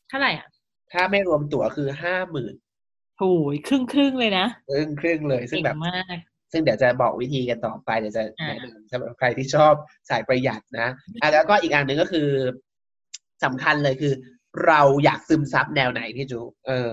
[0.08, 0.46] เท่าไหร่อะ
[0.92, 2.54] ถ้าไม่รวมตั๋วคือห้าหมื่น
[3.18, 6.16] โอ้ยครึ่งครึ่งเลยนะครึ่งครึ่งเลย ซึ่งแบบมาก
[6.52, 9.72] ซึ่งเดี๋ยวจะบอกวิธีกันต่อไปเดี๋ยวจะแนะนำสำหรับใครที่ชอบ
[10.10, 10.88] สายประหยัดนะ
[11.20, 12.28] อะแล้วก็อีกอันหนึ่งก็คือ
[13.44, 14.12] สำคัญเลยคือ
[14.66, 16.88] เราอยากซึมซับแนวไหนพี่จูเออ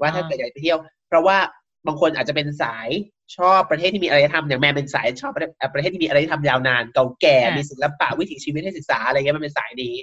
[0.00, 0.78] ว่าถ้าเกิดอยากไปเที่ยว
[1.08, 1.38] เพราะว่า
[1.86, 2.88] บางคนอาจจะเป็นสาย
[3.36, 5.32] ชอบประเทศที่มีอะไรทำอย่างแม่เป็นสายชอบ
[5.74, 9.94] ประเทศที่มีอะไรที่ทำยาวนานเก่าแก่มีศิลปะวิถีชีวิตให้ศึกษาอะไรเงี้ยมันเป็นสายนี้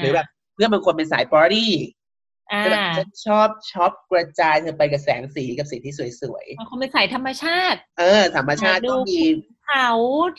[0.00, 1.72] หรือแบบเพื่อนบางคนเป็นสายปาร์ตี้
[2.64, 9.20] แบบฉันชอบช้อปกระจายเธอไปกับแสงสีกับสีที่สวยๆบางคนเป็นสายธรรมชาติ เออ ธรรมชาติก็มี
[9.66, 9.90] เขา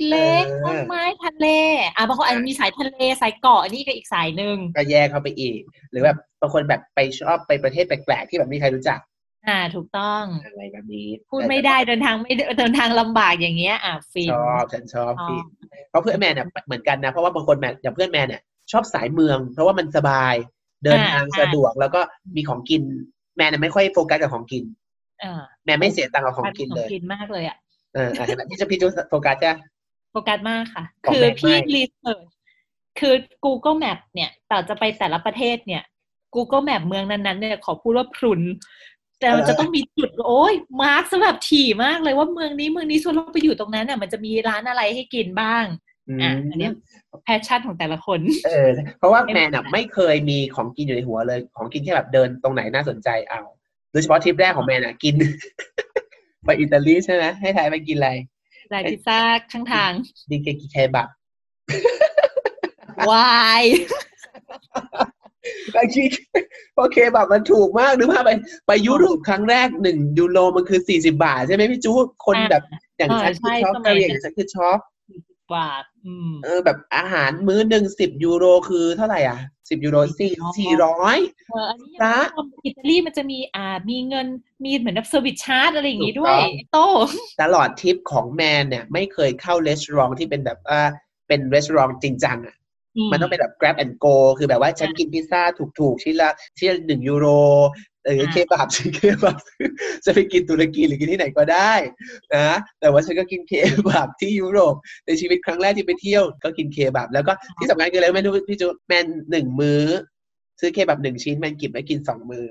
[0.08, 1.48] เล็กต้นไม้ทะเล
[1.96, 5.60] อะบางคนอาจจะมีสายทะเลสายเกาะนี่ก็อีกสายหนึ่งก็แยกเข้าไปอีก
[5.92, 9.00] หรือแบบบางคนแบบไปชอบไปประเทศแปลกๆที่แบบไม่มีใครรู้จัก
[9.48, 15.46] อ่า ถูกต้องอะไรแบบนี้พูดไม่ได้เดินทางไม่เดินทางลำบากอย่างเงี้ย อะฟินชอบฉันชอบฟิน
[15.90, 20.36] เพราะเพื่อนแม่เนี่ยเหมือนกันนะเพราะว่าบางคนแม่อย่างเพื่อนแม่เนี่ยชอบสายเมือง เพราะว่ามันสบาย
[20.84, 22.02] เดินทางสะดวกแล้วก็
[22.36, 22.84] มีของกิน
[23.38, 24.64] แม่เนี่ยไม่ค่อยโฟกัสกับของกิน
[25.66, 27.58] แม่ไม่เสียตังค์กับของกินเลยกินมากเลยอะ
[27.94, 29.54] เออเห็นไหมพี่จะพี่จะโฟกัสจ้ะ
[30.12, 32.28] โฟกัสมากค่ะ คือพี่ research
[33.00, 33.14] คือ
[33.46, 35.84] Google Map เนี่ยแต่จะไปแต่ละประเทศเนี่ย
[36.36, 38.42] Google Map เมืองนั้นๆเนี่ยขอพูดว่าพรุน
[39.20, 45.66] แต่มันจะต้องมีจุดโอ้ย mark สำหรับถี่มากเลยว่าเมืองนี้เมืองนี้ส่วนเราไปอยู่ตรงนั้นเนี่ยมันจะมีร้านอะไรให้กินบ้าง
[46.22, 46.70] อะอันนี้
[47.24, 48.70] passion ของแต่ละคน เออ
[49.00, 53.42] เพราะว่าแมนอะไม่เคยมีของกินอยู่ในหัวเลย ของกินแค่แบบเดินตรงไหนน่าสนใจเอา
[53.92, 55.16] โดยเฉพาะทริปแรกของแมนอะกิน
[56.46, 58.12] ไปอิตาลีใช่ไหมให้ทายไปกินอะไร
[58.74, 59.20] ลายพิซซ่า
[59.52, 59.92] ข้างทาง
[60.30, 61.08] ดิเกกิเคบับ
[63.10, 63.64] วาย
[65.76, 66.04] บางที
[66.78, 68.32] โอเคแบบมันถูกมากนึกภาพไป
[68.68, 71.92] ไปยุโรปครั้งแรกหนึ่งยูโรมันคือสี่สิบาท ใช่ไหมพี่จู
[72.26, 72.64] คนแบบ
[72.98, 74.78] อย่างฉันคือชอบกะเหรี่ยงฉันคือชอบ
[75.56, 75.84] บาท
[76.44, 81.18] เออแบบอาหารมื้อหนึ่งสิบยูโรคือเท่าไหร่อะสิบยูโรสี่สี่ร้อย
[81.50, 82.18] เอออันนี้นะ
[82.66, 84.28] อิตาลีมันจะมีอ่ามีเงิน
[84.64, 86.40] มีเหมือนแบบ service charge อะไรอย่างงี้ด้วย
[86.74, 86.78] โต
[87.42, 90.80] ตลอดทริปของแมนเนี่ย ไม่เคยเข้ารีสอร์ทที่เป็นแบบว่า
[91.28, 92.56] เป็นรีสอร์ทจริงจังอะ
[93.12, 95.42] มันต้องเป็นแบบ grab and go คือแบบว่าฉันกินพิซซ่า
[95.80, 97.28] ถูกๆ ชิ้นละชิ้นละหนึ่งยูโร
[98.06, 99.38] เออเคบับฉันเคบับ
[100.06, 101.74] จะไปกินตุรกีหรือกินที่ไหนก็ได้
[102.36, 103.54] นะแต่ว่าฉันก็กินเค
[103.90, 109.84] บับที่ยุโรปในชีวิตครั้งแรกที่ไปเที่ยวก็กินเคบับแล้วก็ที่สำคัญคืออะไรแม่รู้พี่จูแมนหนึ่งมื้อ
[110.60, 112.46] ซื้อเคบับหนึ่งชิ้นแมนกินไปกินสองมื้อ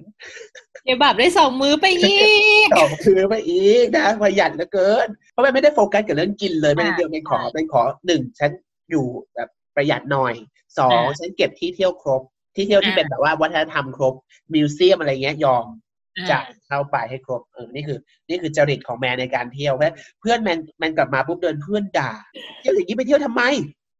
[0.85, 2.19] เคบับได้สองมื้อไปอี
[2.65, 8.51] กสองมื้อไปอีกนะประหยัดเหลือเกิน เพราะแมนไม่ได้โฟกัสกับเรื่องกินเลยไม่ได้เดียวเป็นขอเป็นขอหนึ่งฉัน
[8.91, 10.35] อยู่แบบประหยัดหน่อย
[10.79, 12.23] สองฉันเก็บที่เที่ยวครบ
[12.55, 14.15] ที่เที่ยวที่เป็นแบบว่าวัฒนธรรมครบ
[14.55, 15.65] museum อะไรเงี้ยยอม
[16.31, 22.11] จ่ายเข้าไปให้ครบเออนี่คือ นี่คือจริตของแมนในการเที่ยวเพราะเพื่อนแมนแมนกลับมาปุ๊บเดินเพื่อนด่า
[22.61, 23.43] เที่ยวอย่างนี้ไปเที่ยวทำไม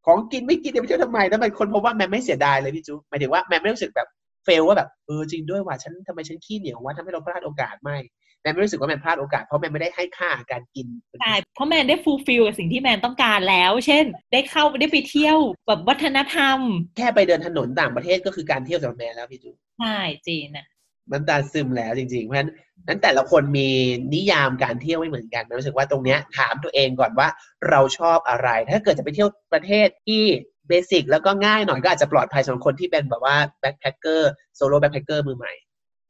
[0.07, 4.09] ของกินไม่กินไปเที่ยวทำไมแล้วแมนค้นพบว่าแมนไม่เสียดายเลยพี่จูหมายถึงว่าแมนไม่รู้สึกแบบ
[4.45, 7.97] fail ว่าแบบเออจริงด้วยว่าฉันทำไมฉันขี้เหนียวว่าทำให้เราพลาดโอกาสไม่
[8.43, 10.87] แมนไม่รู้สึกว่าแมนพลาดโอกาสเพราะแมนไม่ได้ให้ค่าการกิน
[11.21, 16.59] ใช่เพราะแมนได้ fulfill กับสิ่งที่แมนต้องการแล้ว เช่น ได้เข้าได้ไปเที่ยวแบบวัฒนธรรม
[16.97, 19.51] แค่ไปเดินถนนต่างประเทศก็คือการเที่ยวสำหรับแมนแล้วพี่จู
[19.81, 20.67] ใช่จีนนะ
[21.11, 22.51] น้ำตาซึมแล้วจริงๆ เพราะฉะนั้น
[22.89, 23.69] นั้นแต่ละคนมี
[24.15, 27.29] นิยามการเที่ยวไม่เหมือนกันรู้สึกว่าตรงเนี้ยถามตัวเองก่อนว่า
[27.69, 30.23] เราชอบอะไร ถ้าเกิดจะไปเที่ยวประเทศที่
[30.69, 35.53] basic แล้วก็ง่ายหน่อยก็อาจจะปลอดภัยสำหรับคนที่เป็นแบบว่า backpacker solo backpacker มือใหม่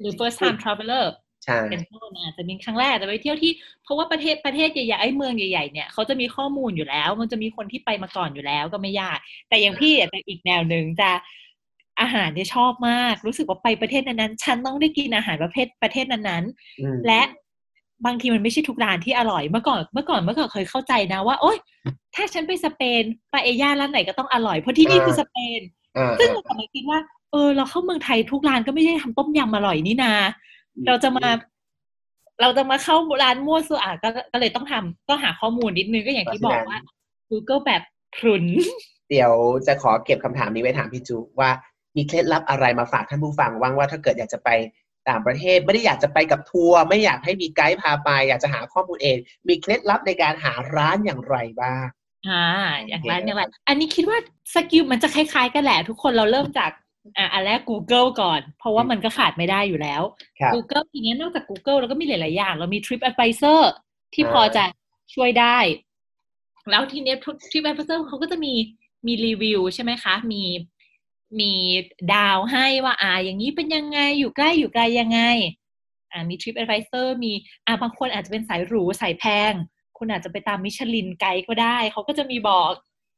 [0.00, 1.04] หรือ first time traveler
[1.70, 3.52] เป็นต้นอาจจะมีครั้งแรกจะไปเที่ยวที่
[3.84, 11.10] เพราะว่าประเทศประเทศใหญ่ๆไอ้เมืองใหญ่ๆเนี่ยเขาจะมีข้อมูลอยู่แล้ว มันจะมีคนที่ไปมาก่อนอยู่แล้วก็ไม่ยาก แต่อย่างพี่แต่อีกแนวหนึ่งจะ
[12.00, 17.22] อาหารที่ชอบมาก รู้สึกว่าไปประเทศนั้นๆฉันต้องได้กินอาหารประเภทประเทศนั้นๆและ
[18.06, 21.58] บางทีมันไม่ใช่ทุกร้านที่อร่อยเมื่อก่อนเมื่อก่อนเมื่อก่อนเคยเข้าใจนะว่า โอ๊ย
[22.14, 25.60] ถ้าฉันไปสเปนไปเอย่าร้านไหนก็ต้องอร่อยเพราะที่นี่คือสเปน
[26.18, 26.98] ซึ่งเราทำไมคิดว่า
[27.32, 30.12] เออเราเข้าเมืองไทยทุกร้านก็ไม่ใช่ทำต้มยำอร่อยนี่นา
[30.86, 31.28] เราจะมา
[32.40, 36.78] เราจะมาเข้าร้านมั่วซั่วอะก็ก็เลยต้องทำก็หาข้อมูลนิดนึงก็อย่างที่บอกว่า
[37.30, 37.82] Google แบบ
[38.16, 38.44] พรุน
[39.10, 39.32] เดี๋ยว
[39.66, 41.50] จะขอเก็บคำถามนี้ไว้ถามพี่จูว่า
[41.96, 44.50] มีเคล็ดลับอะไรมาฝากท่านผู้ฟังว่างว่าถ้าเกิดอยากจะไป
[45.08, 49.16] ต่างประเทศไม่ได้อยากจะไปกับทัวร์ไม่อยากให้มีไกด์พาไป อยากจะหาข้อมูลเอง
[49.48, 51.86] มีเคล็ดลับในการหาร้านอย่างไรบ้าง
[52.28, 52.46] อ่า
[52.86, 54.18] อย่างร้านอย่างไรอันนี้คิดว่า
[54.54, 56.70] สกิลมันจะคล้ายๆกันแหละ ทุกคนเราเริ่มจาก
[57.16, 60.02] อ่าอันแรก Google ก่อน เพราะว่ามันก็ขาดไม่ได้อยู่แล้ว
[60.40, 63.60] ครับ Google ทีนี้นอกจาก Google แล้วก็มีหลาย ๆ อย่าง เรามี Trip Advisor
[64.14, 64.64] ที่พอจะ
[65.14, 65.58] ช่วยได้
[66.70, 67.16] แล้วทีเนี้ย
[67.50, 68.54] Trip Advisor เขาก็จะมี
[69.06, 70.42] มีรีวิวใช่ไหมคะ มี
[71.40, 71.52] มี
[72.14, 75.20] ดาวให้ว่าอ่าอย่างนี้เป็นยังไงอยู่ใกล้อยู่ไกลยังไง
[76.12, 77.32] อ่ามี Trip Advisor มี
[77.66, 79.52] อ่าบางคนอาจจะเป็นสายหรูสายแพง
[79.98, 82.72] คุณอาจจะไปตามมิชลินไกด์ก็ได้ เขาก็จะมีบอก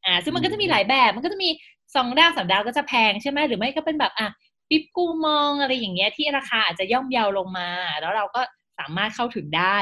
[0.04, 1.48] อ่าซึ่งมันก็จะมีหลายแบบ มันก็จะมี
[1.94, 4.28] สองดาวสามดาวก็จะแพงใช่ไหมหรือไม่ก็เป็นแบบอะ
[4.68, 7.68] ปิ๊บกูมองอะไรอย่างเงี้ยที่ราคาอาจจะย่อมเยาลงมา
[8.00, 8.40] แล้วเราก็
[8.78, 9.76] สามารถเข้าถึงได้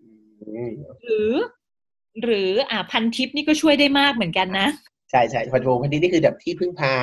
[0.00, 0.72] อืม
[1.04, 1.32] หรือ
[2.22, 4.68] หรืออ่าพันทิปนี่ก็ช่วยได้มากเหมือนกันนะ
[5.10, 6.94] ใช่ใช่พันทิปพันทิปนี่คือแบบที่พึ่งพา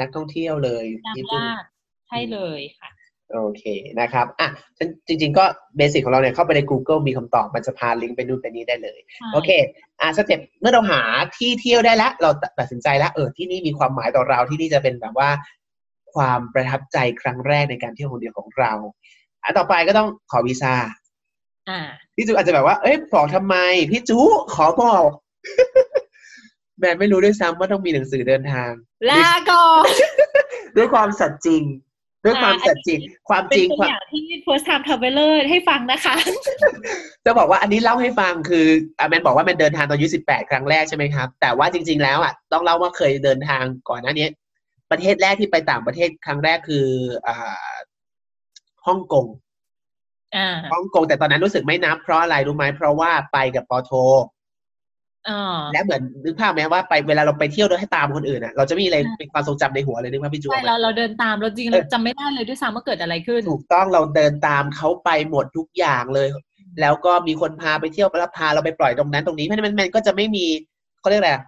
[0.00, 1.62] นักท่องเที่ยวเลยดังที่พึ่งมาก
[2.08, 2.90] ใช่เลยค่ะ
[3.32, 3.64] โอเค
[4.00, 5.44] นะครับอะฉันจริง ๆ ก็
[5.76, 9.00] basic ของเราเนี่ยเข้าไปใน Google มีคำตอบมันจะพาลิงก์ไปนู่นไปนี้ได้เลย
[9.32, 9.50] โอเค
[10.00, 11.00] อะ step เมื่อเราหา
[11.36, 15.30] ที่เที่ยวได้แล้ว เราตัดสินใจแล้วเออที่นี่มีความหมายต่อเราที่นี่จะเป็นแบบว่า
[16.14, 18.72] ความประทับใจครั้งแรกในการเที่ยวคนเดียวของเรา
[19.42, 20.74] อะต่อไปก็ต้องขอวีซ่า
[21.68, 21.80] อ่า
[22.14, 23.56] พี่จูอาจจะแบบว่า เอ้ยบอกทำไม
[23.90, 24.18] พี่จู
[24.54, 25.08] ขอบอก
[26.78, 28.70] แมนไม่รู้ด้วยซ้ำว่าต้องมีหนังสือเดินทาง
[29.10, 29.88] ลาก่อน
[30.76, 31.62] ด้วยความสัตย์จริง
[32.24, 36.14] ด้วยความสัตย์จริงความเป็จนริงตัวความอย่างที่ first time traveler ให้ฟังนะคะ
[37.24, 38.66] จะบอกว่าอันนี้เล่าให้ฟังคือ
[38.98, 44.26] อะแมนบอกว่าแมนเดินทางตอนอายุสิบแปดครั้งแรกใช่ไหมครับ แต่ว่าจริง ๆ แล้วอะต้องเล่าว่าเคยเดินทางก่อนหน้านี้
[44.90, 46.86] ประเทศแรกที่ไปต่างประเทศครั้งแรกคือ
[47.26, 47.74] อ่า
[48.86, 49.26] ฮ่องกง
[50.36, 54.18] อ่าฮ่องกงแต่ตอนนั้นรู้สึกไม่นับเพราะอะไรรู้ไหมเพราะว่าไปกับปอโทอ่า
[55.72, 66.28] และเหมือนนึกภาพไหมว่าไปเวลาเราไปเที่ยวโดยให้ตามคนอื่นอะเราจะไม่มีอะไรเป็นความทรงจำในหัวเลยนึกว่าพี่จูใช่ไหมเราเราเดินตามเราจริงเราจำไม่ได้เลยด้วยซ้ำว่าเกิดอะไรขึ้น ถูกต้องเราเดินตามเขาไปหมดทุกอย่างเลย
[66.80, 70.46] แล้วก็มีคนพาไปเที่ยวแล้วพาเราไปปล่อยตรงนั้นตรงนี้เพราะฉะนั้นมันมันก็จะไม่มี
[71.00, 71.42] เขาเรียกอะไรอะ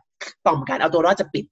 [0.46, 1.44] ต่อมการเอาตัวรอดจะปิด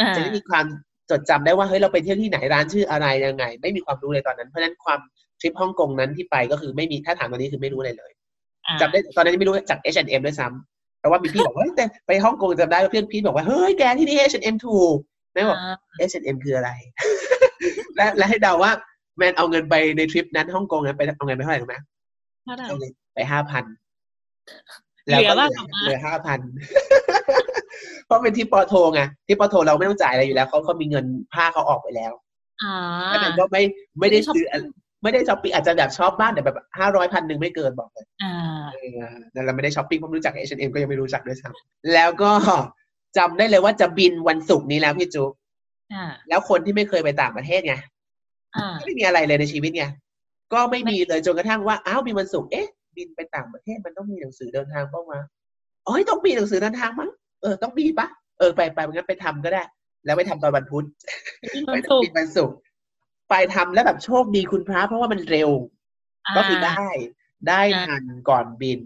[0.00, 0.64] อ่าจะไม่มีความ
[1.10, 5.00] จดจำได้ว่าเฮ้ยเราไปเที่ยวที่ไหนร้านชื่ออะไรยังไง ไม่มีความรู้เลยตอนนั้นเพราะฉะนั้นความ
[5.40, 8.12] ทริปฮ่องกงนั้นที่ไปก็คือไม่มีถ้าถามตอนนี้คือไม่รู้เลยเลย
[8.66, 10.69] อ่าจำได้ตอนนั้นยังไม่รู้จาก H&M ด้วยซ้ำ
[11.00, 14.96] เพราะว่ามีพี่บอกว่าเฮ้ยแต่ไปฮ่องกงจำได้ว่าเพื่อนพี่บอกว่าเฮ้ยแกที่นี่ H&M ถูก
[15.32, 15.76] แม่บอกอ่า
[16.10, 16.70] H&M คืออะไร
[17.96, 18.70] และและให้เดาว่า
[19.16, 21.76] แมนเอาเงินไปในทริปนั้นฮ่องกงนั้นไปเอาเงินไปเท่าไหร่รู้ไหม
[22.44, 23.64] เท่าไหร่เอาเงินไปห้าพัน
[25.04, 25.50] เหลือบ้าง
[25.82, 26.40] เหลือห้าพัน
[28.06, 32.12] เพราะเป็นที่ปอโทไงที่ปอโทเราไม่ต้องจ่ายอะไรอยู่แล้วเขาเขามีเงินผ้าเขาออกไปแล้ว
[32.62, 32.76] อ่า
[33.08, 33.62] แล้วมันก็ไม่
[34.00, 34.44] ไม่ได้ซื้อ
[35.02, 38.34] ไม่ได้ช้อปปิ้งไม่ได้ช้อปปิ้งอาจจะแบบชอบบ้างแต่แบบห้าร้อยพันหนึ่งไม่เกินบอกเลยอ่า
[38.72, 39.00] เออ
[39.32, 42.32] แต่เราไม่ได้ช้อปปิ้งเพราะรู้จัก H&M ก็ยังไม่รู้จักด้วยซ้ำแล้วก็
[43.18, 45.30] จำได้เลยว่าจะบินวันศุกร์นี้แล้วพี่จุ๊บ
[45.92, 47.74] อ่าแล้วคนที่ไม่เคยไปต่างประเทศไง
[48.56, 49.84] อ่าไม่มีอะไรเลยในชีวิตไง
[50.52, 55.20] ก็ไม่มีเลยจนกระทั่งว่าอ้าวมีวันศุกร์เอ๊ะ บินไปต่างประเทศมันต้องมีหนังสือเดินทางบ้างวะ
[55.86, 57.10] โอ้ยต้องมีหนังสือเดินทางมั้ง
[57.42, 58.08] เออต้องมีปะ
[58.38, 59.62] เออไปไปงั้นไปทำก็ได้
[60.04, 60.86] แล้วไปทำตอนวันพุธ
[61.50, 62.56] เป็นไปวันศุกบิร์นวันศุกร์
[63.30, 65.50] ไปทำแล้วแบบโชคดีคุณพระ เพราะว่ามันเร็ว
[66.36, 66.88] ก็คือได้
[67.48, 68.80] ได้อ่าทันก่อนบิน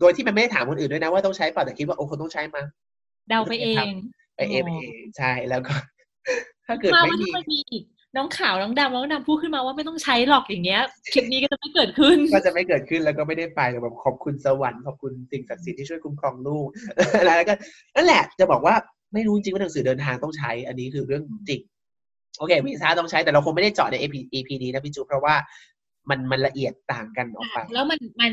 [0.00, 2.66] โดยที่มันไม่ได้ถามคนอื่นด้วยนะว่าต้องใช้เปล่าแต่คิดว่าโอ้คนต้องใช้มั้ง
[3.28, 3.86] เดาไปเอง
[4.36, 5.74] ไปเอง ไปเองใช่แล้วก็
[6.66, 7.84] ถ้าเกิดมาไม่ว่ามีถ้ามันมีอีก
[8.16, 16.66] น้องขาวน้องดำน้องดำพูดขึ้นมาว่าไม่ต้องใช้หรอกอย่างเงี้ยคลิปนี้ก็จะไม่เกิดขึ้น ก็จะไม่เกิดขึ้นแล้วก็ไม่ได้ไปแบบขอบคุณสวรรค์ขอบคุณสิ่งศักดิ์สิทธิ์ที่ช่วยคุ้มครองลูก
[17.26, 17.54] แล้วก็
[17.96, 18.74] นั่นแหละจะบอกว่า
[19.14, 21.60] ไม่รู้จริงว่าหนังสือเดินทางต้องใช้ อันนี้คือเรื่องจริง
[22.38, 25.34] โอเควีซ่าต้องใช้แต่เราคงไม่ได้เจาะใน EP EP นี้นะพี่จูเพราะว่า
[26.10, 28.32] มันมันละเอียดต่างกันออกไป แล้วมันมัน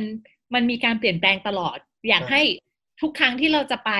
[0.53, 1.77] มันมีการเปลี่ยนแปลงตลอด
[2.09, 2.41] อยากอ่าให้
[3.01, 3.91] ทุกครั้งที่เราจะไป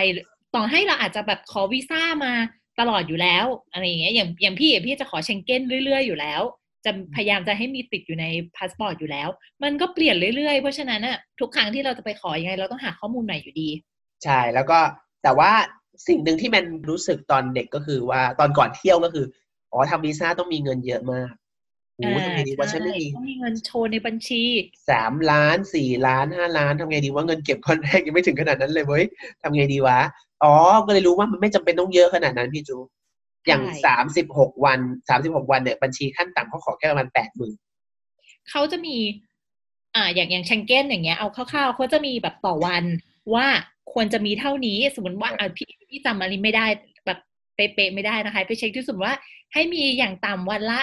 [0.56, 2.34] ต่อให้เราอาจจะแบบขอวีซ่ามา
[2.80, 6.42] ตลอดอยู่แล้วอะไรอย่างเงี้ยอย่างอย่างพี่อะพี่จะขอเชงเก้นเรื่อย ๆ อยู่แล้ว
[6.86, 9.30] จะพยายามจะให้มีติดอยู่ในพาสปอร์ตอยู่แล้ว
[9.64, 13.70] มันก็เปลี่ยนเรื่อยๆ เพราะฉะนั้นอะทุกครั้งที่เราจะไปขอยังไง เราต้องหาข้อมูลใหม่อยู่ดี
[14.24, 14.80] ใช่แล้วก็
[15.24, 15.52] แต่ว่า
[16.08, 19.26] สิ่งหนึ่งที่มันรู้สึกตอนเด็กก็คือว่าตอนก่อนเที่ยวก็คือ
[19.72, 21.32] อ๋อทำวีซ่าต้องมีเงินเยอะมาก
[21.98, 24.44] โอ้ทำไงดีว่าฉันไม่มีต้องมีเงินโชว์ในบัญชี
[24.90, 29.04] สามล้านสี่ล้านห้าล้านทำไงดีว่าเงินเก็บก้อนแรกยังไม่ถึงขนาดนั้นเลยเว้ย
[29.42, 30.00] ทำไงดีวะ
[30.44, 30.54] อ๋อ
[30.86, 32.78] ก็เลยรู้ว่ามันไม่จำเป็นต้องเยอะขนาดนั้นพี่จู
[33.48, 37.56] อย่างใช่สามสิบหกวันสามสิบหกวันเนี่ยบัญชีขั้นต่ำเขาขอแค่ประมาณแปดหมื่น
[38.50, 38.98] เขาจะมี
[39.96, 42.84] อ่า อย่างอย่างเชงเก้นอย่างเงี้ยเอาคร่าวๆเขาจะมีแบบต่อวัน
[43.34, 43.48] ว่า
[43.94, 46.97] ควรจะมีเท่านี้ สมมติว่าอ่าพี่พี่จำอันนี้ไม่ได้แบบ
[47.58, 49.18] เป๊ะๆไม่ได้นะคะ ไปเช็คที่สมมติว่า
[49.54, 50.80] ให้มีอย่างต่ำวันละ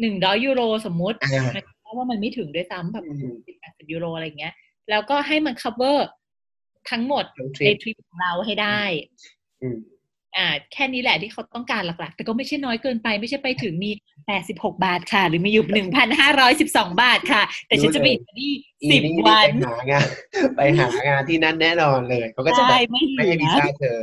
[0.00, 4.54] หนึ่งร้อยยูโรสมมุติอ่ามันราะว่ามันไม่ถึงด้วยซ้ำแบบอืมสิบแปดสิบยูโรอะไรอย่างเงี้ย
[4.90, 5.98] แล้วก็ให้มัน cover
[6.90, 8.80] ทั้งหมดทั้งทในริปทริปของเราให้ได้
[9.62, 9.78] อืม
[10.36, 13.90] อ่า แค่นี้แหละที่เขาต้องการหลักๆ แต่ก็ไม่ใช่น้อยเกินไป ไม่ใช่ไปถึงมี
[14.26, 18.48] แปดสิบหกบาทค่ะ หรือมีอยู่หนึ่งพันห้าร้อยสิบสองบาทค่ะ แต่ฉันจะไปอิตาลี
[18.82, 20.06] อีสิบนี่วันไปหางาน
[20.56, 24.02] ไปหางานที่นั่นแน่นอนเลยเขาก็จะแบใช่บไม่เหไม่ลืให้วีอซ่าเธอเ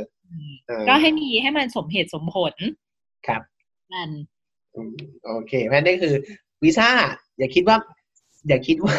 [0.88, 2.54] ก็ให้มีให้มันสมเหตุสมผล
[3.26, 3.42] ครับ
[3.92, 4.10] นั่น
[4.74, 4.94] อืม
[5.26, 6.14] โอเคเพราะฉะนั้นนี่คือ
[6.62, 6.88] วีซ่า
[7.38, 7.76] อย่าคิดว่า
[8.48, 8.96] อย่าคิดว่า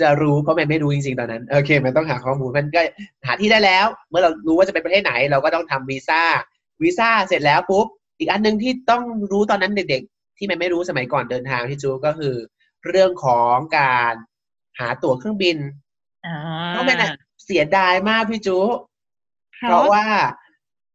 [0.00, 2.80] จะรู้เพราะมันไม่รู้จริงๆตอนนั้นโอเค มันต้องหาข้อมูลมันก็
[3.26, 6.22] หาที่ได้แล้ว เมื่อเรารู้ว่าจะไปประเทศไหน เราก็ต้องทำวีซ่า
[6.82, 7.86] วีซ่าเสร็จแล้วปุ๊บ
[8.18, 9.02] อีกอันหนึ่งที่ต้อง
[9.32, 12.34] รู้ตอนนั้นเด็กๆ ที่มันไม่รู้สมัยก่อนเดินทางที่จูก็คือ
[12.86, 14.14] เรื่องของการ
[14.78, 15.56] หาตั๋วเครื่องบิน
[16.26, 16.36] อ่า
[16.68, 17.12] เพราะมันอะ
[17.44, 18.56] เสียดายมากพี่จู
[19.60, 20.04] เพเพราะราะว่าว่า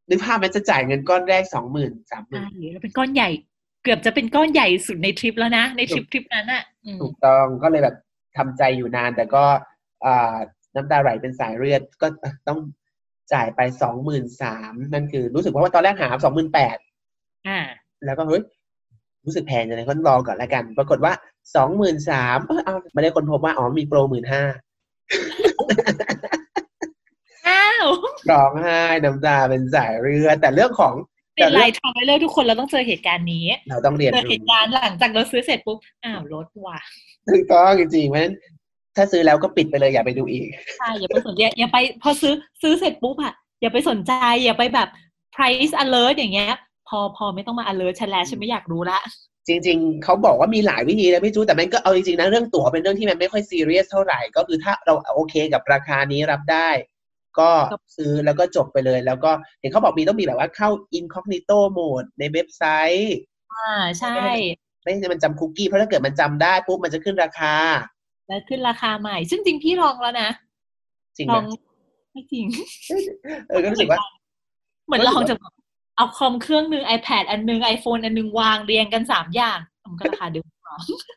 [0.09, 3.29] นึกภาพมันจะจ่ายเงินก้อนแรกสองหมื่นสามหมื่ใช่นแล้วเป็นก้อนใหญ่
[3.83, 7.95] เกือบจะเป็นก้อนใหญ่สุดในทริปแล้วนะ ในทริปทริปนั้นอะอืมถูกต้องก็เลยแบบ
[8.37, 9.43] ทำใจอยู่นาน แต่ก็
[10.05, 10.35] อ่า
[10.75, 12.07] น้ำตาไหลเป็นสายเลือดก็
[12.47, 12.59] ต้อง
[13.33, 16.77] จ่ายไปสองหมื่นสามนั่นคือ รู้สึกว่าตอนแรกหาสองหมื่นแปด
[17.47, 17.59] อ่า
[18.05, 18.43] แล้วก็เฮ้ย
[19.25, 21.13] รู้สึกแพงจังเลยก็ลองก่อนละกัน ปรากฏว่า
[21.55, 24.43] สองหมื่นสามเออเอาไม่ได้คนพบว่าอ๋อมีโปรหมื่นห้า
[27.47, 27.85] อ้าว
[28.31, 30.93] ร้องไห้น้ำตาเป็นสายเลือดแต่เรื่องของ
[31.35, 36.79] เป็นแต่ไรเรื่องทำไปเลยทุกคนเราต้องเจอเหตุการณ์นี้ เราต้องเรียนเจอรู้เหตุการณ์หลังจากเราซื้อเสร็จปุ๊บอ้าวรถว่ะ
[37.29, 38.35] ถูกต้องจริงๆเพราะฉะนั้น
[38.95, 40.45] ถ้าซื้อแล้วก็ปิดไปเลยอย่าไปดูอีก
[40.77, 44.13] ใช่อย่าไปสนใจอย่าไปพอซื้อซื้อเสร็จปุ๊บอะอย่าไปสนใจ
[44.45, 44.89] อย่าไปแบบ
[45.35, 46.53] price alert อย่างเงี้ย
[46.89, 48.99] พอพอไม่ต้องมา alert ฉันแล้วฉันไม่อยากรู้ละ
[49.47, 56.69] จริง ๆ เขาบอกว่ามีหลายวิธีนะพี่จูแต่มันก็เอาจริงๆนะเรื่องตั๋วเป็นเรื่องที่มันไม่ค่อยซีเรียสเท่าไหร่ ก็คือถ้าเราโอเคกับราคานี้รับได้
[57.39, 57.49] ก็
[57.97, 60.69] ซื้อแล้วก็จบไปเลย แล้วก็เห็นเขาบอกมีต้องมีแบบว่าเข้า
[60.99, 62.63] incognito mode ในเว็บไซ
[62.97, 63.17] ต์
[63.53, 64.15] อ่าใช่
[64.83, 67.53] ไม่ใช่มันจำคุกกี้เพราะถ้าเกิดมันจำได้ปุ๊บมันจะขึ้นราคา
[68.27, 70.29] แล้วขึ้นราคาใหม่ ซึ่งจริงพี่ลองแล้วนะ
[71.17, 71.45] จริงลไหมอง
[72.11, 72.45] ไม่จริง
[73.49, 73.99] เออก็รู้สึกว่า
[74.87, 75.35] เหมือนลองจะ
[75.97, 79.59] เอาคอมเครื่องหนึ่ง iPad อันหนึง iPhone อันหนึงวางเรียงกันสามอย่าง
[79.91, 80.47] มันก็ราคาเดิม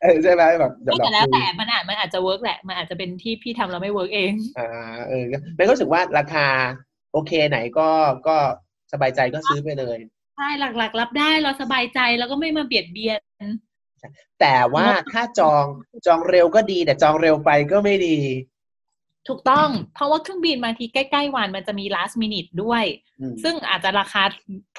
[0.01, 4.67] เออใช่ไหมแบบแบบแต่แล้วแต่มันอาจมันอาจจะ work แหละมันอาจจะเป็นที่พี่ทำแล้วไม่ work เองอ่า
[5.07, 5.23] เออ
[5.57, 6.45] มันก็รู้สึกว่าราคา
[7.13, 7.87] โอเคไหนก็
[8.27, 8.35] ก็
[8.93, 9.97] สบายใจก็ซื้อไปเลย
[10.35, 13.13] ใช่หลักๆ รับได้เราสบายใจแล้วก็ไม่มาเบียดเบีย
[13.45, 13.47] น
[14.41, 15.65] แต่ว่าถ้าจอง
[16.05, 18.17] จองเร็วก็ดี แต่จองเร็วไปก็ไม่ดี
[19.27, 22.83] ถูกต้อง เพราะว่าเครื่องบินบางทีใกล้ ๆ วันมันจะมี last minute ด้วย
[23.19, 24.23] อืมซึ่งอาจจะราคา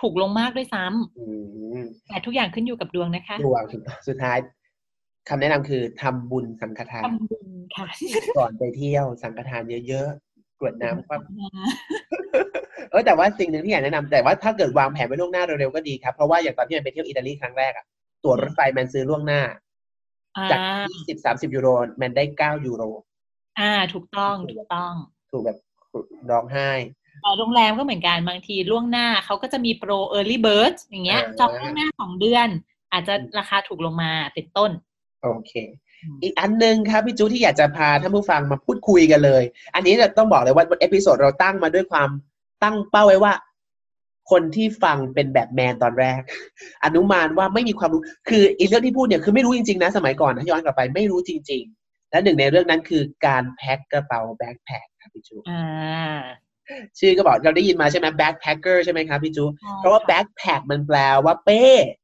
[0.01, 1.25] ถูกลงมากด้วยซ้ำอื
[1.81, 4.38] มแต่ทุกอย่างขึ้นอยู่กับดวงนะคะ ดวงสุดสุดท้าย
[5.31, 7.87] คำแนะนำคือทำบุญสังฆทานทำบุญค่ะ
[8.38, 11.21] ก่อนไปเที่ยวสังฆทานเยอะๆกรวดน้ำครับ
[12.90, 17.85] เออแต่ว่าสิ่งหนึ่งที่อยากแนะนำแต่ว่าถ้าเกิดวางแผนไว้ล่วงหน้าเร็วๆก็ดีครับ เพราะว่าอย่างตอนที่มันไปเที่ยวอิตาลีครั้งแรกอะ
[18.25, 19.43] ตั๋วรถไฟมันซื้อล่วงหน้า
[20.37, 20.59] อ่าจาก
[20.90, 21.69] ยี่สิบสามสิบยูโร
[22.01, 22.83] มันได้เก้ายูโร
[23.59, 24.95] อ่า ถูกต้องถูกต้อง
[25.31, 25.59] ถูกแบบ
[26.31, 26.71] ร้องไห้
[27.23, 32.49] เอ่อโรงแรมก็เหมือนกันบางทีล่วงหน้าเขาก็จะมีโปร early bird อย่างเงี้ยอ่าจองล่วงหน้าสองเดือน
[32.93, 34.71] อาจจะราคาถูกลงมาเป็นต้น
[35.22, 35.52] โอเค
[36.22, 39.42] อีกอันหนึ่งครับพี่จูที่อยากจะพาท่านผู้ฟังมาพูดคุยกันเลย
[39.74, 42.09] อันนี้เนี่ยต้องบอกเลยว่า episode เราตั้งมาด้วยความ
[42.62, 43.33] ตั้งเป้าไว้ว่า
[44.30, 46.20] คนที่ฟังเป็นแบบแมนตอนแรก
[46.85, 56.18] อนุมานว่าไม่มีความรู้ คืออีเรื่องที่พูดเนี่ยคือไม่รู้จริงๆนะสมัยก่อนนะย้อนกลับไปไม่รู้จริง ๆ และหนึ่งในเรื่องนั้นคือการแพ็คกระเป๋า backpack ครับพี่จูอ่า
[56.98, 59.44] ชื่อก็บอกเราได้ยินมาใช่ไหม backpacker ใช่ไหมครับพี่จู
[59.78, 62.00] เพราะว่า backpack มันแปลว่าเป้อ่า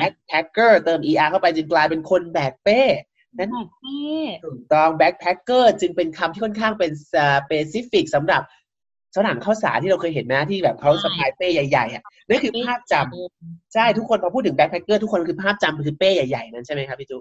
[0.00, 2.80] backpacker เติม er เข้าไปจึงกลายเป็นคนแบกเป้
[3.38, 4.02] นั้นแบกเป้
[4.44, 8.42] ถูกต้อง backpacker จึงเป็นคำที่ค่อนข้างเป็น specific สำหรับ
[9.16, 17.16] สถานข้าวสารที่เราเคยเห็นนะที่แบบเขาสะพายเป้ใหญ่ๆอะนั่นคือภาพจำใช่ทุกคนพอพูดถึง backpacker ทุกคนคือภาพจำคือเป้ใหญ่ๆนั้นใช่ไหมครับพี่จู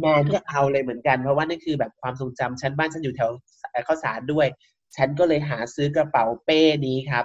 [0.00, 3.30] แมนก็เอาเลยเหมือนกัน เพราะว่านั่นคือแบบความทรงจำฉันบ้านฉันอยู่แถว
[3.86, 4.46] ข้าวสารด้วย
[4.96, 7.24] ฉันก็เลยหาซื้อกระเป๋าเป้นี้ครับ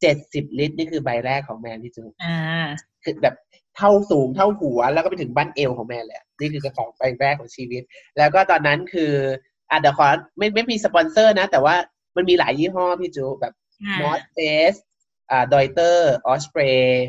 [0.00, 2.36] เจ็ดสิบลิตร นี่คือใบแรกของแมนพี่จูอ่า
[3.02, 3.34] คือแบบ
[3.80, 7.82] เท่าสูงเท่าหัว แล้วก็ไปถึงบ้านเอวของแม่เลยอะนี่คือกระเป๋าใบแรกของชีวิต
[8.18, 9.12] แล้วก็ตอนนั้นคือ
[9.70, 11.74] อะเดี๋ยวขอไม่ไม่มีสปอนเซอร์นะ แต่ว่า
[12.16, 13.52] มันมีหลายยี่ห้อพี่จูแบบ
[13.86, 14.40] อ่ามอสเต
[14.72, 14.74] ส
[15.30, 17.04] อ่า Deuter Osprey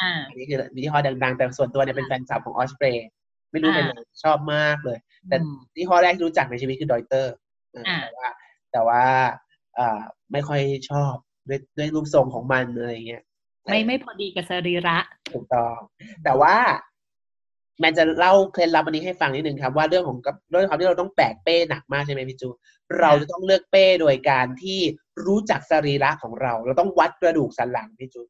[0.00, 3.06] อ่าอันนี้คือยี่ห้อดังๆ แต่ส่วนตัวเนี่ยเป็นแฟนคลับของ Osprey
[3.50, 3.94] ไม่รู้เป็นไร
[4.24, 4.98] ชอบมากเลย
[5.28, 7.32] แต่อืมยี่ห้อแรกที่รู้จักในชีวิตคือ Deuter
[7.88, 8.28] อ่าแต่ว่า
[8.72, 9.02] แต่ว่า
[9.78, 10.00] อ่า
[10.32, 11.14] ไม่ค่อยชอบ
[11.48, 13.22] ด้วยด้วยรูปทรงของมันอะไรอย่างเงี้ย
[13.66, 14.98] ไม่ไม่พอดีกับสรีระ
[15.32, 15.76] ถูกต้อง
[16.24, 16.56] แต่ว่า
[17.80, 22.48] แมนจะเล่าเคล็ดลับอันนี้ให้ฟังนิดนึงครับ ว่าเรื่องของกับเรื่องความที่เราต้องแบกเป้หนักมากใช่ไหมพี่จู
[23.00, 24.80] เราจะต้องเลือกเป้โดยการที่
[25.26, 28.22] รู้จักสรีระของเรา เราต้องวัดกระดูกสันหลังพี่จู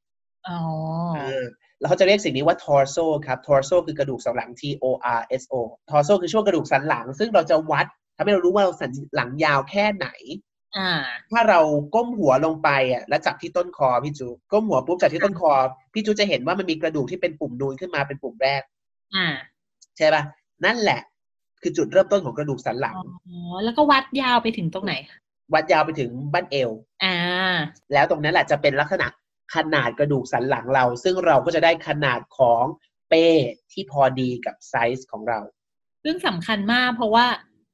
[0.49, 0.59] อ๋อ
[1.16, 1.45] เออ
[1.78, 4.85] แล้วเขาจะเรียกสิ่งนี้ว่า torso ครับ torso คือกระดูกสันหลัง T O
[5.18, 5.55] R S O
[5.91, 10.54] torso คือช่วงกระดูกสันหลัง ซึ่งเราจะวัดทำให้เรารู้ว่าเราสันหลังยาวแค่ไหนอ่า
[11.33, 11.61] ถ้าเรา
[11.95, 15.53] ก้มหัวลงไปอะ แล้วจับที่ต้นคอพี่จูก้มหัวปุ๊บจับที่ต้นคอ
[15.95, 18.62] พี่จูจะเห็นว่ามันมีกระดูกที่เป็นปุ่มนูนขึ้นมาเป็นปุ่มแรก
[19.14, 19.27] อ่า
[19.97, 20.22] ใช่ปะ
[20.64, 21.01] นั่นแหละ
[21.62, 22.97] คือจุดเริ่มต้นของกระดูกสันหลัง
[23.29, 24.95] อ๋อแล้วก็วัดยาวไปถึงตรงไหน
[25.55, 26.70] วัดยาวไปถึงบั้นเอว
[27.05, 27.16] อ่า
[27.93, 29.07] แล้วตรงนั้นแหละจะเป็นลักษณะ
[29.55, 32.64] ขนาดกระดูกสันหลังเรา ซึ่งเราก็จะได้ขนาดของ
[33.09, 33.27] เป้
[33.72, 35.41] ที่พอดีกับไซส์ของเรา
[36.05, 37.27] ซึ่งสำคัญมากเพราะว่า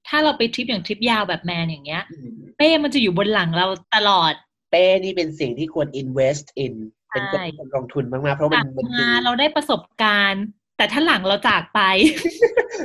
[0.09, 4.33] ถ้าเราไปทริปอย่างทริปยาวแบบแมนอย่างเงี้ยอืมเป้มันจะอยู่บนหลังเราตลอด
[4.71, 6.75] เป้นี่เป็นสิ่งที่ควร invest in
[7.11, 10.45] เป็นใช่ควรลงทุนมากๆเพราะกมัลันบมันคืมาอเราได้ประสบการณ์
[10.77, 11.81] แต่ถ้าหลังเราจากไป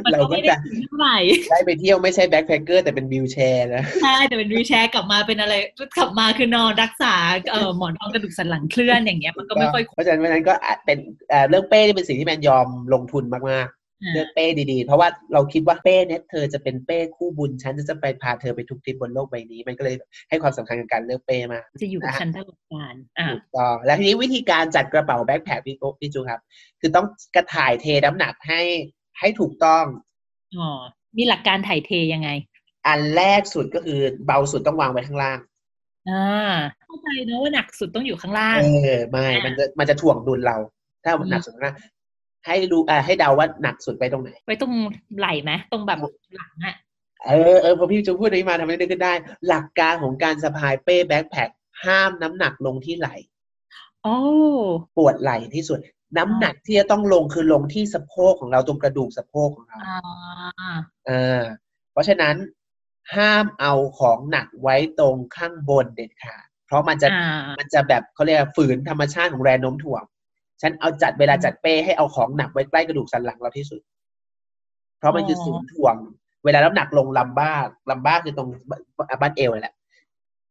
[0.03, 1.17] มันเราก็ก็ไม่ได้จะถึงเท่าไหร่
[1.51, 5.53] ได้ไปเที่ยวไม่ใช่แบ็คแพคเกอร์แต่เป็นวิวแชร์นะใช่แต่เป็นวีลแชร์กลับมาเป็นอะไร
[5.97, 7.15] กลับมาคือนอนรักษา
[7.51, 10.97] เอ่อหมอนรองกระดูกสันหลังเคลื่อนอย่างเงี้ยมันก็ไม่ค่อยเพราะฉะนั้นเพราะฉะนั้นก็อาจเป็น
[11.29, 19.95] เอ่อเรื่องเป้นี่เป็นสิ่งที่แมนยอมลงทุนมากๆ เลือกเป้ดีๆ เพราะว่าเราคิดว่าเป้เนี่ยเธอจะเป็นเป้คู่บุญฉันจะจะไปพาเธอไปทุกทริปบนโลกใบนี้ มันก็เลย
[20.29, 26.41] ให้ความสำคัญกับการเลือกเป้มากจะอยู่กับฉันตลอดกาลอ่าถูกต้องแล้วทีนี้วิธีการจัดกระเป๋าแบ็คแพคพี่โอ๊คพี่จูครับ
[26.81, 28.61] คือต้องกระถ่ายเทน้ำหนักให้
[29.19, 29.85] ให้ถูกต้อง
[30.57, 30.69] อ๋อ
[31.17, 32.29] มีหลักการถ่ายเทยังไง
[32.87, 35.39] อันแรกสุดก็คือเบาสุดต้องวางไว้ข้างล่าง
[36.09, 36.25] อ่า
[36.83, 40.57] เข้าใจนะว่าหนักสุดต้องอยู่ข้างล่างเออไม่อ่ามัมันจะมันจะถ่วงดุลเรา
[41.03, 41.75] ถ้าอืมหนักสุดข้างล่าง
[42.45, 44.73] ให้ดูอ่าให้เดาว่าหนักสุดไปตรงไหนไว้ตรง
[45.19, 45.99] ไหล่ไหมตรงแบบ
[46.35, 46.75] หลังอะ
[47.25, 49.13] เออเออพอพี่จูพูดนี้มาทำให้นึกขึ้นได้
[49.47, 51.49] หลักการของการสะพายเป้แบ็คแพค
[51.85, 53.15] ห้ามน้ำหนักลงที่ไหล่
[54.03, 54.17] โอ้
[54.97, 55.79] ปวดไหล่ที่สุด
[56.17, 60.75] น้ำหนักที่จะต้องลงคือลงที่สะโพกของเราตรงกระดูกสะโพกของเราอ่า
[61.07, 61.41] เออ
[61.91, 62.35] เพราะฉะนั้น
[63.15, 70.03] ห้ามเอาของหนักไว้ตรงข้างบนเด็ดขาดเพราะมันจะอ่ามันจะแบบเขาเรียกว่าฝืนธรรมชาติของแรงโน้มถ่วง
[70.65, 73.81] ฉันเอาจัดเวลาจัดเป้ให้เอาของหนักไว้ใกล้กระดูกสันหลังเราที่สุด
[74.99, 75.95] เพราะมันคือศูนย์ถ่วง
[76.45, 78.47] เวลาน้ำหนักลง lumbar lumbar คือตรง
[79.21, 79.75] บั้นเอวนั่นแหละ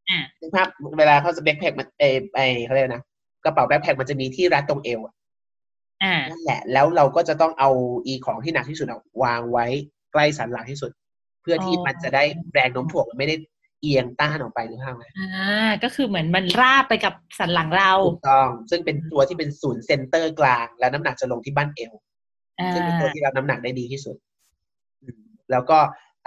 [0.09, 2.05] อ่านึกภาพเวลาเขาจะ backpack มันเอ
[2.37, 3.03] ไอเขาเรียกนะ
[3.45, 5.15] กระเป๋า backpack มันจะมีที่รัดตรงเอวอะ
[6.03, 7.71] อ่านั่นแหละ แล้วเราก็จะต้องเอา
[8.07, 9.67] อีของที่หนักที่สุดอะวางไว้
[10.13, 10.91] ใกล้สันหลังที่สุด
[11.43, 13.37] เพื่อที่อ๋อมันจะได้แรงโน้มถ่วงมันไม่ได้
[13.85, 21.93] เอียงต้านออกไปหรือเปล่าไหมอ่าก็คือเหมือนมันราบไปกับสันหลังเราถูกต้อง ซึ่งเป็นตัวที่เป็นศูนย์ center กลาง แล้วน้ำหนักจะลงที่บั้นเอว
[22.61, 24.17] อ่าซึ่งเป็นตัวที่รับน้ำหนักได้ดีที่สุด
[25.03, 25.21] อืม
[25.51, 25.79] แล้วก็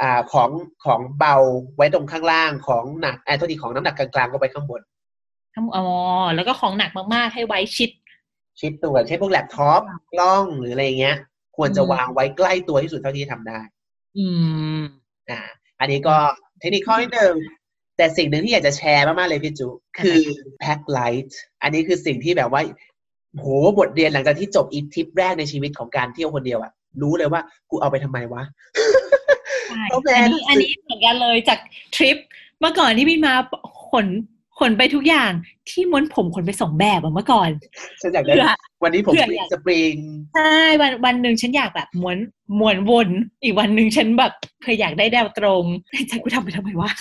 [0.02, 0.50] อ่าของ
[0.86, 1.36] ของเบา
[1.78, 4.82] ไว้ตรงข้างล่างของหนักไอ้โทษทีของน้ำหนักกลางๆก็ไปข้างบน
[5.56, 5.86] ทั้งอ๋อ
[6.36, 7.90] แล้วก็ของหนักมากๆให้ไว้ชิด
[8.60, 9.82] ชิดตัวเช่นพวกแล็ปท็อป
[10.14, 11.18] กล้องหรืออะไรอย่างเงี้ย
[11.58, 13.60] ควรจะอืมวางไว้ใกล้ตัวที่สุดเท่าที่ทำได้
[14.18, 14.28] อื
[14.80, 14.82] ม
[15.30, 15.40] อ่า
[15.80, 16.16] อันนี้ก็
[16.60, 17.36] เทคนิคข้อที่หนึ่ง
[17.98, 20.20] แต่สิ่งหนึ่งที่อยากจะแชร์มากๆเลยพี่จูคือ
[20.60, 22.62] pack light อันนี้คือสิ่งที่แบบว่า
[23.40, 23.46] โห
[23.80, 28.44] บทเรียนหลังจากที่จบอีทริปแรกในชีวิตของการเที่ยวคนเดียวอะรู้เลยว่ากูเอาไปทำไมวะ
[29.70, 31.60] ใช่เพราะแม่อันนี้อันนี้เหมือนกันเลยจาก
[31.96, 32.18] ทริป
[32.60, 33.34] เมื่อก่อนที่พี่มา
[33.90, 34.08] ขน
[34.60, 35.32] ขนไปทุกอย่าง
[35.70, 37.50] ที่ม้วนผมขนไปสองแบบอะเมื่อก่อน
[38.02, 38.50] ฉันอยากได้เพื่อ
[38.84, 39.96] วันนี้ผมเพื่อปริองยากสปริง
[40.36, 42.18] ใช่วันวันหนึ่งฉันอยากแบบม้วน
[42.60, 43.10] ม้วนวน
[43.44, 44.32] อีกวันหนึ่งฉันแบบ
[44.64, 45.64] เคยอยากได้แนวตรง
[46.08, 46.92] ใจกูทำไปทำไมวะ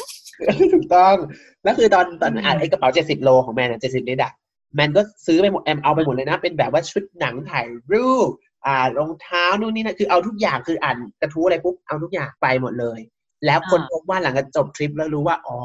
[0.73, 1.17] ถูกต้อง
[1.65, 4.33] แล้วคือตอนตอนอืมอ่านไอ้กระเป๋าเจ็ดสิบโลของแมนอะเจ็ดสิบลิตรอะ
[4.75, 8.31] แมนก็ซื้อไปหมดแอมเอาไปหมดเลยนะ เป็นแบบว่าชุดหนังถ่ายรูป
[8.67, 13.01] อ่ารองเท้านู่นนี่นะคือเอาทุกอย่างคืออ่านกระทู้อะไรปุ๊บเอาทุกอย่างไปหมดเลย
[13.47, 15.59] แล้วคนพบว่าหลังจากจบทริปแล้วรู้ว่า อ๋อ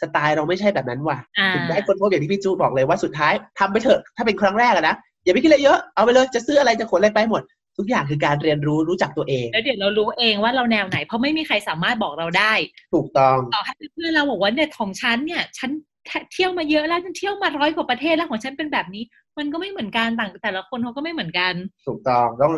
[0.00, 7.42] สไตล์เราไม่ใช่แบบนั้นว่ะอ่าถึงได้คนพบอย่างที่พี่จูบอกเลยว่าสุดท้ายทำไปเถอะถ้าเป็นครั้งแรกอะนะอย่าไปคิดอะไรเยอะเอาไปเลยจะซื้ออะไรจะขนอะไรไปหมด
[7.78, 12.52] ทุกอย่างคือการเรียนรู้รู้จักตัวเอง แล้วเดี๋ยวเรารู้เองว่าเราแนวไหน เพราะไม่มีใครสามารถบอกเราได้
[12.94, 15.70] ถูกต้องต่อให้เพื่อนเราบอกว่าเนี่ยของฉันเนี่ยฉัน
[16.32, 19.02] เที่ยวมาเยอะแล้วฉันเที่ยวมาร้อยกว่าประเทศแล้วของฉันเป็นแบบนี้
[19.38, 21.52] มันก็ไม่เหมือนกันต่างแต่ละคนเขาก็ไม่เหมือนกัน
[21.86, 22.52] ถูกต้องต้อง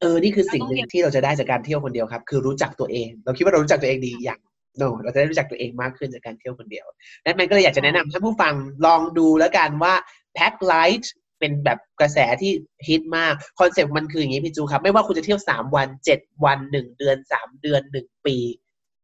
[0.00, 4.40] เออนี่คือสิ่งหนึ่เราต้องเรียงนที่เราจะได้จากการเที่ยวคนเดียวครับ คือรู้จักตัวเอง เราคิดว่าเรารู้จักตัวเองดีอย่าง
[4.80, 6.86] no เราจะได้รู้จักตัวเองมากขึ้นจากการเที่ยวคนเดียว
[7.24, 8.54] นั้นมันก็เลยอยากจะแนะนำท่านผู้ฟัง
[8.86, 9.94] ลองดูแล้วกันว่า
[10.36, 11.04] Pack Light
[11.38, 12.52] เป็นแบบกระแสที่
[12.88, 18.36] ฮิตมาก คอนเซ็ปต์มันคืออย่างนี้พี่จูครับ ไม่ว่าคุณจะเที่ยวสามวันเจ็ดวันหนึ่งเดือนสามเดือนหนึ่งปี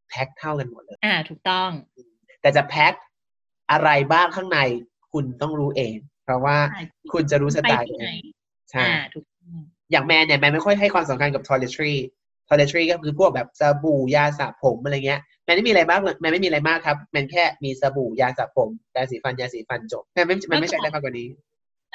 [0.08, 1.70] แพ็คเท่ากันหมดเลย อ่าถูกต้อง
[2.40, 2.94] แต่จะแพ็ค
[3.70, 4.58] อะไรบ้างข้างใน
[5.12, 8.22] คุณต้องรู้เอง เพราะว่าใช่คุณจะรู้สไปไตล์ที่ตัวไหเอนง
[8.70, 9.58] ใช่อ่าถูกต้อง
[9.90, 11.94] อย่างแมนเนี่ยแมนไม่ค่อยให้ความสำคัญกับ toiletry
[12.48, 21.28] toiletry ก็คือพวกแบบสบู่ยาสระผมอะไรเงี้ยแมนไม่มีอะไรมากเลยแมนไม่มีอะไรมากครับแมนแค่มีสบู่ยาสระผมยาสีฟันยาสีฟันจบแมนไม่แมนไม่ใช่ได้มากกว่านี้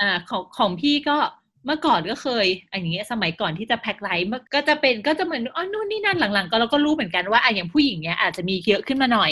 [0.02, 1.18] อ่าของของพี่ก็
[1.66, 9.32] เมื่อก่อนก็เคยอันนี้สมัยก่อนที่จะแพ็คไลท์มันก็จะเป็นก็จะเหมือนอ๋อนู่นนี่นั่นหลังๆ ก็เราก็รู้เหมือนกันว่าอะอย่างผู้หญิงเนี้ยอาจจะมีเยอะขึ้นมาหน่อย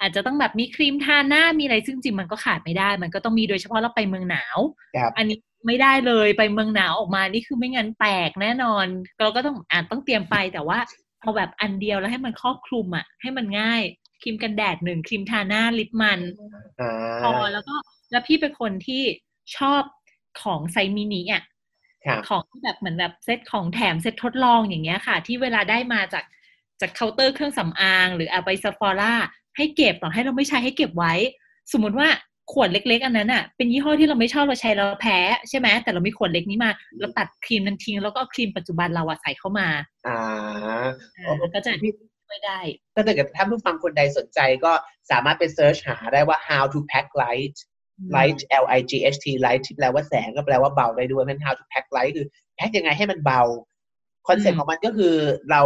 [0.00, 4.58] อาจจะต้องแบบมีครีมทาหน้ามีอะไรซึ่งจริงมันก็ขาดไม่ได้ มันก็ต้องมีโดยเฉพาะเราไปเมืองหนาว
[4.96, 5.36] ครับอันนี้
[5.66, 8.86] ไม่ได้เลยไปเมืองหนาวออกมานี่คือไม่งั้นแตกแน่นอน
[9.18, 10.78] เราก็ต้องอ่านต้องเตรียมไปแต่ว่า
[11.20, 13.82] เอาแบบอันเดียวแล้วให้มันครอบคลุมอะ ให้มันง่าย
[14.22, 16.20] ครีมกันแดดหนึ่งครีมทาหน้าลิปมัน
[16.80, 16.92] อ่า
[17.22, 17.74] พอแล้วก็
[18.10, 19.02] แล้วพี่เป็นคนที่
[19.56, 19.82] ชอบ
[20.42, 21.44] ของไซส์มินิอะ
[22.04, 26.24] ครับของที่แบบเหมือนแบบเซตของแถมเซตทดลองอย่างเงี้ยค่ะ ที่เวลาได้มาจาก
[26.80, 29.14] จากเคาน์เตอร์เครื่องสำอาง หรือเอาไปซ p ฟอร่า
[29.56, 31.14] ให้เก็บต่อให้เราไม่ใช้ให้เก็บไว้
[31.72, 32.08] สมมติว่า
[32.52, 36.70] ขวดเล็ก ๆ อันนั้นอะเป็นยี่ห้อที่เราไม่ชอบเราใช้เราแพ้ใช่ไหมแต่เรามีขวดเล็กนี้มา
[37.00, 39.68] เราตัดครีมนั้นทิ้งแล้วก็เอาครีมปัจจุบันเราอะใส่เข้ามา
[40.06, 40.18] อ่า
[41.18, 41.72] อ่ามันก็จะ
[42.28, 42.60] ช่วยได้
[42.94, 44.72] ถ้าเกิดท่านผู้ฟังคนใดสนใจก็
[45.10, 47.56] สามารถไป search หาได้ว่า how to pack light
[48.16, 52.26] light L I G H T light ที่แปลว่าแสงก็แปลว่าเบาได้ด้วยเพราะฉะนั้น how to pack light คือ
[52.56, 53.42] แพ็คยังไงให้มันเบา
[54.28, 55.14] concept อืต์มของมันก็คือ
[55.50, 55.62] เรา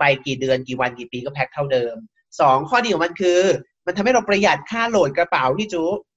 [0.00, 1.94] ไปกี่เดือนกี่วันกี่ปีก็แพ็คเท่าเดิม
[2.40, 3.40] สองข้อดีของมันคือ
[3.86, 6.07] มันทำให้เราประหยัดค่าโหลดกระเป๋าพี่จูอ่าอ่า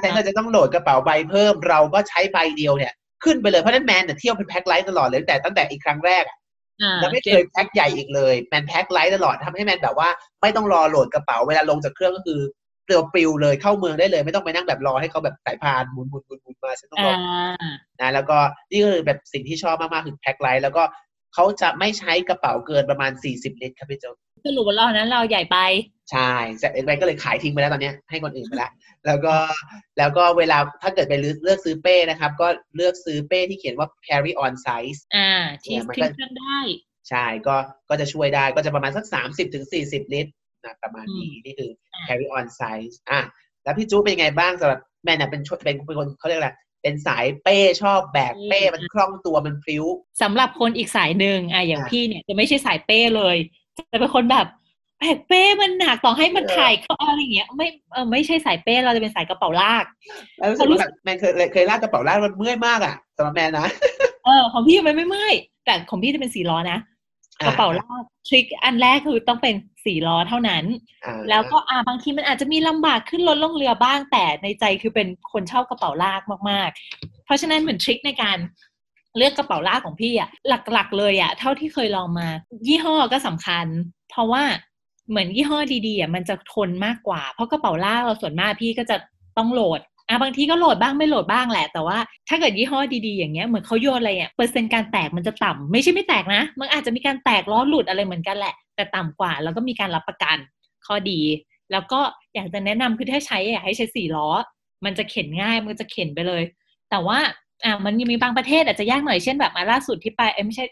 [0.00, 2.92] แทนที่เราจะต้องโหลดกระเป๋าใบเพิ่ม เราก็ใช้ใบเดียวเนี่ย
[3.24, 6.38] ขึ้นไปเลยเพราะฉะนั้นแมนเนี่ยเที่ยวเป็น pack light ตลอดเลยตั้งแต่ตั้งแต่อีกครั้งแรกอะ
[6.82, 10.08] อ่าแล้วไม่เคยแพ็คใหญ่อีกเลยแมน pack light ตลอดทำให้แมนแบบว่า
[10.42, 12.40] ไม่ต้องรอโหลดกระเป๋าเวลาลงจากเครื่องก็คือ
[12.84, 17.16] ปลิวปลิวเลยเข้าเมืองได้เลยไม่ต้องไปนั่งแบบรอให้เขาแบบสายพานหมุนหมุนหมุนหมุนมาฉันต้องรอ่า
[17.62, 17.64] อ
[18.00, 18.38] นะแล้วก็
[18.70, 20.82] นี่ก็คือแบบสิ่งที่ชอบมากๆคือแพ็คไลท์แล้วก็
[21.34, 24.06] เขาจะไม่ใช้กระเป๋าเกินประมาณ 40 ลิตรครับพี่โจ
[24.46, 25.58] สรุปว่าเรานั้นเราใหญ่ไป
[26.12, 28.70] ใช่แต่เอ็นไก็เลยขายทิ้งไปแล้วตอนเนี้ยให้คนอื่นไปแล้ว
[29.06, 29.34] แล้วก็
[29.98, 35.30] แล้วก็เวลาถ้าเกิดไปเลือกเลือกซื้อเป้นะครับ ก็เลือกซื้อเป้ที่เขียนว่า carry on size อ่า
[35.62, 36.58] ที่เนี่ยมันคลิก็ปเครื่องได้
[37.08, 37.56] ใช่ก็
[37.88, 40.32] ก็จะช่วยได้ก็จะประมาณสัก 30ถึง40ลิตร
[40.64, 43.20] นะประมาณนี้อืมนี่คืออ่า carry on size อะ
[43.62, 46.50] แล้วพี่จูเป็นยังไงบ้างสำหรับแม่น่ะเป็นชเป็นเป็นคนเขาเรียกอะไร
[46.82, 49.84] เป็นสายเป้ชอบแบกเป้มันคล่องตัวมันพลิ้ว
[50.22, 53.36] สำหรับคนอีกสายหนึ่งอะอย่างอะพี่เนี่ยจะไม่ใช่สายเป้เลย
[53.92, 54.46] จะเป็นคนแบบ
[55.00, 59.84] แบกเป้มันหนักต่อให้มันเออถ่ายเข้าอะไรอย่างเงี้ย ไม่เออไม่ใช่สายเป้เราจะเป็นสายกระเป๋าลาก
[60.38, 63.68] แล้วรู้สึกว่าแบบแมนเคยเคยลากกระเป๋าลากมันเมื่อยมากอะสำหรับแมนนะ
[64.24, 66.78] เออของพี่มันไม่เมื่อยแต่ของพี่จะเป็นสี่ล้อนะ
[67.46, 70.64] กระเป๋าลากทริคอันแรกคือต้องเป็นสี่ล้อเท่านั้น
[71.06, 78.38] อ่าแล้วก็อ่าบางทีมันอาจจะมีลำบากขึ้นรถลงเรือบ้างแต่ในใจคือเป็นคนชอบกระเป๋าลากมากๆ เพราะฉะนั้นเหมือนทริคในการ
[79.16, 82.28] เลือกกระเป๋าลากของพี่อะหลักๆ เลยอะเท่าที่เคยลองมา
[82.66, 83.66] ยี่ห้อก็สำคัญ
[84.10, 84.42] เพราะว่า
[85.08, 88.96] เหมือนยี่ห้อดีๆอะมันจะทนมากกว่า เพราะกระเป๋าลากเราส่วนมากพี่ก็จะ
[89.36, 91.98] ต้องโหลด อะบางทีก็โหลดบ้างไม่โหลดบ้างแหละ แต่ว่า
[92.28, 100.36] ถ้าเกิดยี่ห้อดีๆอย่างเงี้ยเหมือนเขาโยนอะไรอะเปอร์เซ็นต์การแตกมันจะต่ำไม่ใช่ไม่แตกนะ มันอาจจะมีการแตกล้อหลุดอะไรเหมือนกันแหละ แต่ต่ำกว่า แล้วก็มีการรับประกัน
[100.86, 101.20] ข้อดี
[101.72, 102.00] แล้วก็
[102.34, 104.28] อยากจะแนะนำคือถ้าใช้อยากให้ใช้สี่ล้อ
[104.84, 106.42] มันจะเข็นง่ายมันจะเข็นไปเลย
[106.90, 107.18] แต่ว่า
[107.64, 110.64] อ่ามันมีบางประเทศอาจจะยากหน่อยเช่นแบบอะล่าสุดที่ไปเอ้ไม่ใช่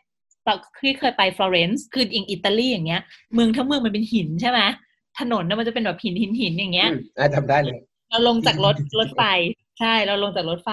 [0.46, 3.02] ตอนที่เคยไปฟลอเรนซ์คืออย่างอิตาลีอย่างเงี้ย
[3.34, 4.60] เมืองทั้งเมืองมันเป็นหินใช่ไหม
[5.18, 7.78] ถนนน่ะมันจะเป็นแบบหินหินหินอย่างเงี้ยอ่าทำได้เลย
[8.10, 9.22] เราลงจากรถรถไฟ
[9.80, 10.70] ใช่เราลงจากรถไฟ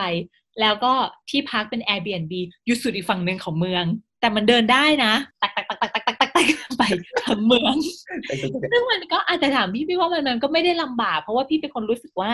[0.61, 0.93] แล้วก็
[1.29, 2.34] ที่พักเป็น Airbnb
[2.65, 3.86] อยู่สุดอีกฝั่งหนึ่งของเมือง
[4.19, 6.45] แต่มันเดินได้นะตักตักตักตักตักตักตักตัก
[6.77, 6.84] ไป
[7.25, 7.75] ทั้งเมือง
[8.71, 12.31] ซึ่งมันก็อาจจะถามพี่พี่ว่ามันมันก็ไม่ได้ลำบาก เพราะว่าพี่เป็นคนรู้สึกว่า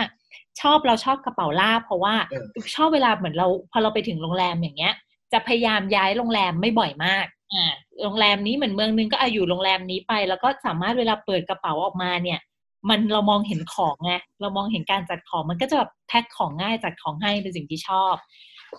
[0.60, 2.44] ชอบเราชอบกระเป๋าลากเพราะว่าเออ
[2.76, 4.94] ชอบเวลาเหมือนเรา พอเราไปถึงโรงแรมอย่างเงี้ย
[5.32, 7.72] จะพยายามย้ายโรงแรมไม่บ่อยมากอ่า
[8.02, 12.40] โรงแรมนี้เหมือนเมืองนึงก็อาอยู่โรงแรมนี้ไป แล้วก็สามารถเวลาเปิดกระเป๋าออกมาเนี่ย
[12.88, 18.14] มันเรามองเห็นของไงเรามองเห็นการจัดของมันก็จะแบบแพ็คของง่ายจัดของให้เป็นสิ่งที่ชอบ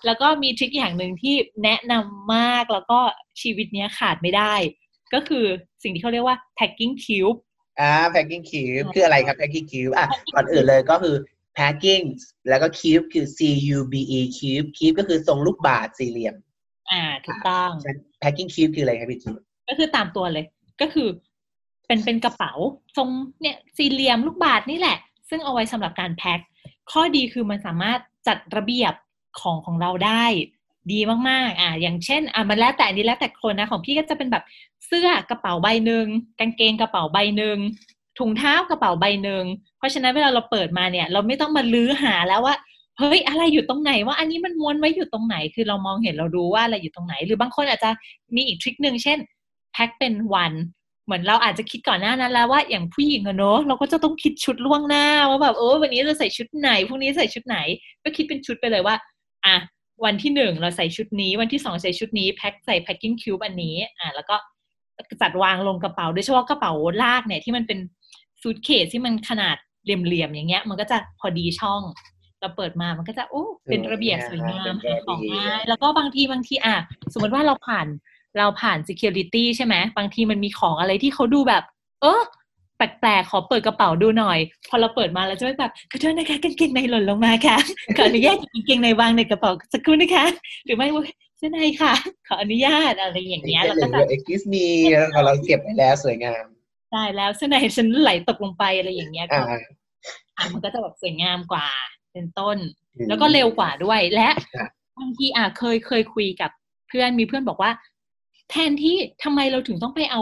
[0.06, 3.00] แล้วก็มีทริคอย่างหนึ่งที่แนะนำมากแล้วก็
[3.42, 4.54] ชีวิตเนี้ยขาดไม่ได้
[5.14, 5.46] ก็คือ
[5.84, 7.40] สิ่งที่เขาเรียกว่า packing cube
[7.80, 11.16] อ่า packing cube คืออะไรครับ packing cube อะก่อนอื่นเลยก็คือ
[11.58, 12.04] packing
[12.50, 13.40] แล้วก็ cube คือ c
[13.76, 16.36] u b e cube cube ก็คือทรงลูกบาศก์สี่เหลี่ยม
[16.92, 19.32] อ่าถูกต้องฉะนั้น packing cube คืออะไรครับพี่จี
[19.70, 20.46] ก็คือตามตัวเลย
[20.82, 21.08] ก็คือ
[21.92, 22.54] เป็นเป็นกระเป๋า
[22.98, 23.10] ทรง
[23.42, 24.98] เนี่ยสี่เหลี่ยมลูกบาศก์นี่แหละ
[25.30, 26.40] ซึ่งเอาไว้สำหรับการแพ็ค
[26.92, 28.94] ข้อดีคือมันสามารถจัดระเบียบ
[29.40, 30.24] ของของเราได้
[30.92, 34.44] ดีมากๆ อ่า อย่างเช่น อ่ามันแล้วแต่นนี้แล้วแต่คนนะ ของพี่ก็จะเป็นแบบ
[34.86, 36.06] เสื้อกระเป๋าใบหนึ่ง
[36.40, 37.58] กางเกงกระเป๋าใบหนึ่ง
[38.20, 39.44] ถุงเท้ากระเป๋าใบหนึ่ง
[39.78, 42.56] เพราะฉะนั้นเวลาเราเปิดมาเนี่ย เราไม่ต้องมาลื้อหาแล้วว่า
[42.98, 47.90] เฮ้ยอะไรอยู่ตรงไหนว่าอันนี้มันม้วนไว้อยู่ตรงไหน คือเรามองเห็นเรารู้ว่าอะไรอยู่ตรงไหน หรือบางคนอาจจะ
[48.36, 49.18] มีอีกทริคหนึ่งเช่น
[49.74, 50.54] แพ็คเป็นวัน
[51.06, 57.58] เหมือนเราอาจจะคิดก่อนหน้านั้นแล้วว่าอย่างผู้หญิงอะเนอะเราก็จะต้องคิดชุดล่วงหน้าว่าแบบเออวันนี้จะใส่ชุดไหนพรุ่งนี้ใส่ชุดไหน
[58.04, 58.96] ก็คิดเป็นชุดไปเลยว่า
[59.46, 59.56] อะ
[60.06, 64.36] วันที่หนึ่งเราใส่ชุดนี้ วันที่สองใส่ชุดนี้แพ็คใส่ packing cube อันนี้ อะแล้วก็
[65.22, 66.72] จัดวางลงกระเป๋าโดยเฉพาะกระเป๋า
[67.04, 67.80] ลากเนี่ยที่มันเป็น
[68.42, 71.82] ซูทเคสที่มันขนาดเหลี่ยมๆอย่างเงี้ย มันก็จะพอดีช่อง
[72.40, 76.76] เราเปิดมามันก็จะโอ้เป็นระเบียบสวยงามหาของง่ายแล้วก็บางทีบางทีอะ
[77.14, 77.88] สมมติว่าเราผ่าน
[78.38, 81.64] เราผ่าน security ใช่ไหมบางทีมันมีของอะไรที่เขาดูแบบ
[82.02, 82.22] เออ
[82.78, 87.58] แแปลกๆ ขอเปิดกระเป๋าดูหน่อย พอเราเปิดมาแล้วจะไม่แบบขอโทษนะคะกางเกงในหล่นลงมาค่ะ
[87.98, 90.26] ขออนุญาตหยิบกางเกงในวางในกระเป๋าสักครู่นะคะ
[90.66, 91.04] หรือไม่ว่า
[91.38, 91.94] เสื้อในค่ะ
[92.28, 94.66] ขออนุญาตอะไรอย่างเงี้ยแล้วก็แบบเอ็กซ์มี
[95.26, 96.46] เราเก็บไว้แล้วสวยงาม
[96.92, 99.60] ได้แล้วเสื้อในฉันไหลตกลงไปอะไรอย่างเงี้ยก็อ่า
[100.38, 101.68] อะมันก็จะแบบสวยงามกว่า
[102.14, 102.58] เป็นต้น
[102.96, 104.70] อืมแล้วก็เร็วกว่าด้วยและครับ
[105.00, 106.52] บางทีอะเคยเคยคุยกับ
[106.88, 107.72] เพื่อนมีเพื่อนบอกว่า
[108.52, 110.22] แทนที่ทำไมเราถึงต้องไปเอา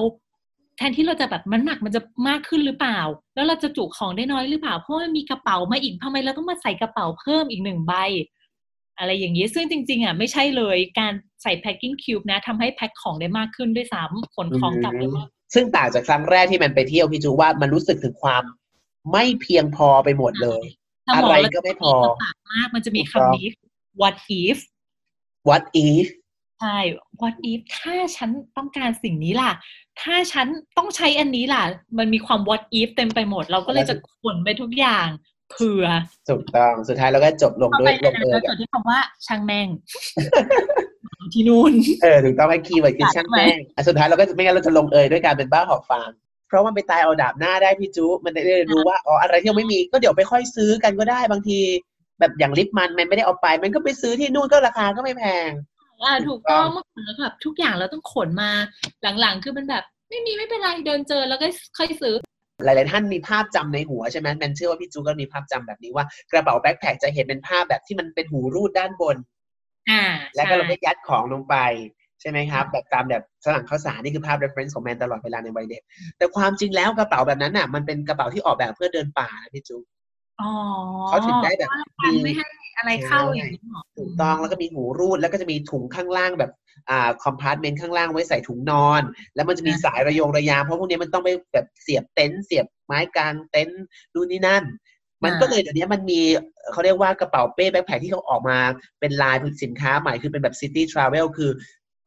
[0.78, 3.00] แทนที่เราจะแบบมันหนักมันจะมากขึ้นหรือเปล่า
[3.36, 7.94] แล้วเราจะจุของได้น้อยหรือเปล่า เพราะว่ามีกระเป๋ามาอีกทำไมเราต้องมาใส่กระเป๋าเพิ่มอีกหนึ่งใบ
[8.98, 11.14] อะไรอย่างนี้ซึ่งจริง ๆอะไม่ใช่เลยการ
[11.44, 18.44] ใส่ packing cube นะทำให้แพ็คของได้มากขึ้นด้วยซ้ำขนของกลับได้มากซึ่งต่างจากครั้งแรกที่มันไปเที่ยวพี่จูว่ามันรู้สึกถึงความ
[19.12, 20.64] ไม่เพียงพอไปหมดเลย
[21.08, 23.48] สมองอะไรเราก็ไม่พอจะปากมากมันจะมีถูกต้องคำนี้
[24.02, 24.58] what if
[25.50, 26.06] what if
[26.60, 26.78] ใช่
[27.22, 29.52] what if ถ้าฉันต้องการสิ่งนี้ล่ะ
[30.02, 30.48] ถ้าฉัน
[30.78, 31.64] ต้องใช้อันนี้ล่ะ
[31.98, 35.08] มันมีความ what if เต็มไปหมด เราก็เลยจะขนไปทุกอย่าง
[35.52, 35.86] เผื่อ
[36.30, 39.68] ถูกต้องสุดท้ายเราก็จบลงเข้าด้ไปวยในลงนั้นเอยแล้วแบจบดที่คำว่าช่างแม่ง
[41.34, 46.10] ที่นู่นเออถูกต้องไหมคีย์เวิร์ดคือช่างใช่ไหมแม่งอะสุดท้ายเราก็ไม่งั้นเราจะลงเอยด้วยการเป็นบ้าหอบฟาง
[46.48, 51.60] เพราะมันไปตายเอาดาบหน้าได้พี่จูมันได้เรียนรู้ว่าอ๋ออะไรที่ยังไม่มีก็เดี๋ยวไปค่อยซื้อกันก็ได้บางที
[52.20, 55.50] แบบอย่างลิปมันมันไม่ได้เอาไป มันก็ไปซื้อที่นู่นก็ราคาก็ไม่แพง
[56.02, 58.52] อ่าถูกต้องเมื่อก่อนแล้วแบบทุกอย่างเราต้องขนมา
[59.20, 61.48] หลังๆ คือมันแบบ ไม่มีไม่เป็นไรเดินเจอแล้วก็
[61.78, 62.16] ค่อยซื้อ
[62.66, 69.18] หลาย ๆ ท่านมีภาพจำในหัวใช่ไหมแมนเชื่อว่าพี่จูก็มีภาพจำแบบนี้ว่ากระเป๋าแบ็คแพคจะเห็นเป็นภาพแบบที่มันเป็นหูรูดด้านบน
[69.90, 70.04] อ่า
[70.36, 71.56] แล้วก็เราใช่ก็ยัดของลงไป
[72.22, 75.82] ใช่ไหมครับ แบบตามแบบฝรั่งข้าวสารนี่คือภาพ reference ของแมนตลอดเวลาในวัยเด็ก
[76.18, 79.99] แต่ความจริงแล้วกระเป๋าแบบนั้นน่ะ มันเป็นกระเป๋าที่ออกแบบเพื่อเดินป่านะพี่จูอ๋อ
[81.08, 81.70] เขาถึงได้แบบ
[82.04, 86.52] กันไม่ให้อะไรเข้าอย่างนี้หรอถูกต้องแล้วก็มีหูรูดแล้วก็จะมีถุงข้างล่างแบบ
[86.90, 89.02] อ่า compartment ข้างล่างไว้ใส่ถุงนอน
[89.36, 93.84] แล้วมันจะมีสายระโยงระยางเพราะพวกนี้มันต้องไปแบบเสียบเต็นท์เสียบไม้กางเต็นท์
[94.14, 94.64] นู่นนี่นั่น
[95.24, 96.22] มันก็เลยเดี๋ยวนี้มันมี
[96.72, 98.58] เขาเรียกว่ากระเป๋าเป้ backpack ที่เขาออกมา
[99.00, 101.52] เป็นลายผลิตสินค้าใหม่คือเป็นแบบ City Travel คือ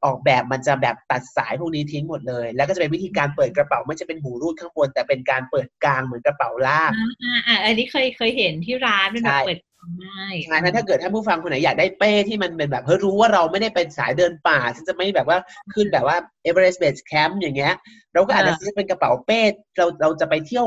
[0.04, 9.58] ออกแบบมันจะแบบตัดสายพวกนี้ทิ้งหมดเลย แล้วก็จะเป็นวิธีการเปิดกระเป๋าไม่ใช่เป็นหูรูดข้างบน แต่เป็นการเปิดกลางเหมือนกระเป๋าลากอ่าอ่าอ่าอันนี้เคยเคยเห็นที่ร้านเป็นแบบใช่เปิด
[10.04, 15.38] ง่ายใช่เพราะถ้าเกิดท่านผู้ฟังคนไหนอยากได้เป้ที่มันเป็นแบบเฮ้ยรู้ว่าเราไม่ได้เป็นสายเดินป่าฉันจะไม่แบบว่า
[15.74, 16.16] ขึ้นแบบว่า
[16.48, 17.74] Everest Base Camp อย่างเงี้ย
[18.12, 19.40] เราก็อาจจะซื้อเป็นกระเป๋าเป้
[19.76, 20.66] เราเราจะไปเที่ยว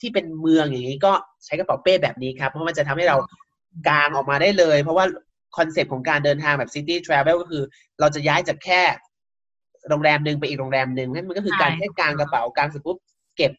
[0.00, 1.12] ที่เป็นเมืองอย่างนี้ก็
[1.44, 3.16] ใช้กระเป๋าเป้แบบนี้ครับ เพราะมันจะทำให้เรา
[3.88, 5.04] กางออกมาได้เลย เพราะว่า
[5.56, 7.62] concept ของการเดินทางแบบ City Travel ก็คือ
[8.00, 8.82] เราจะย้ายจากแค่
[9.88, 12.98] โรงแรมหนึ่งไปอีกโรงแรมหนึ่งนั่นมันก็คือการแค่กางกระเป๋ากางเสร็จปุ๊บ
[13.36, 13.52] เก็บ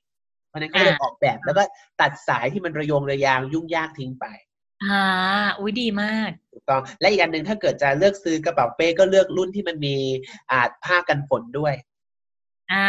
[0.47, 1.63] เพราะฉะนั้นเขาเลยออกแบบแล้วก็
[2.01, 4.25] ตัดสายที่มันระโยงระยางยุ่งยากทิ้งไป
[4.83, 5.01] อ่า
[5.59, 9.95] อุ้ยดีมากถูกต้องและอีกอันหนึ่งถ้าเกิดจะเลือกซื้อกระเป๋าเป้ก็เลือกรุ่นที่มันมี
[10.51, 11.73] อ่าผ้ากันฝนด้วย
[12.73, 12.87] อ่า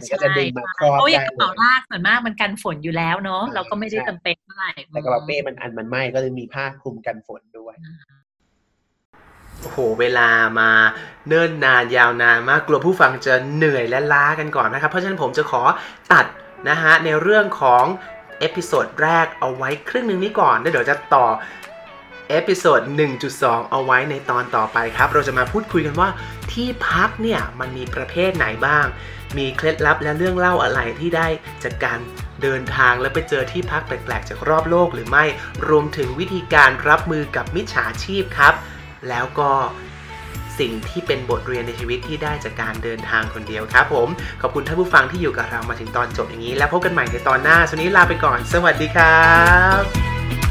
[0.00, 7.74] มันใช่ก็จะดึงมาครอบเพราะอได้ย่างกระเป๋าลากส่วนมากมันกันฝนอยู่แล้วเนาะใช่เราก็ไม่ได้ใช่จำเป็นเท่าไหร่แต่กระเป๋าเป้มันอันมันไหมก็เลยมีผ้าคลุมกันฝนด้วย
[9.60, 10.28] โอ้โหเวลา
[10.60, 10.70] มา
[11.28, 15.62] เนิ่นนานยาวนานมากกลัวผู้ฟังจะเหนื่อยและล้ากันก่อนนะครับ เพราะฉะนั้นผมจะขอ
[16.12, 16.26] ตัด
[16.68, 17.84] นะฮะในเรื่องของ
[18.38, 21.26] episode แรกเอาไว้ครึ่งหนึ่งนี้ก่อนแล้วเดี๋ยวจะต่อ
[22.28, 22.80] episode
[23.26, 26.08] 1.2 เอาไว้ในตอนต่อไปครับ เราจะมาพูดคุยกันว่า
[26.52, 28.86] ที่พักเนี่ยมันมีประเภทไหนบ้าง
[29.38, 31.26] มีเคล็ดลับและเรื่องเล่าอะไรที่ได้
[31.62, 31.98] จากการ
[32.42, 35.24] เดินทางและไปเจอที่พักแปลกๆ จากรอบโลกหรือไม่
[35.68, 38.54] รวมถึงวิธีการรับมือกับมิจฉาชีพครับ
[39.08, 39.50] แล้วก็
[40.58, 44.08] สิ่งที่เป็นบทเรียนในชีวิตที่ได้จากการเดินทางคนเดียวครับผม
[44.42, 49.28] ขอบคุณท่านผู้ฟังที่อยู่กับเรามาถึงตอนจบอย่างนี้ แล้วพบกันใหม่ในตอนหน้าสวนนี้ลาไปก่อน สวัสดีครั
[49.80, 50.47] บ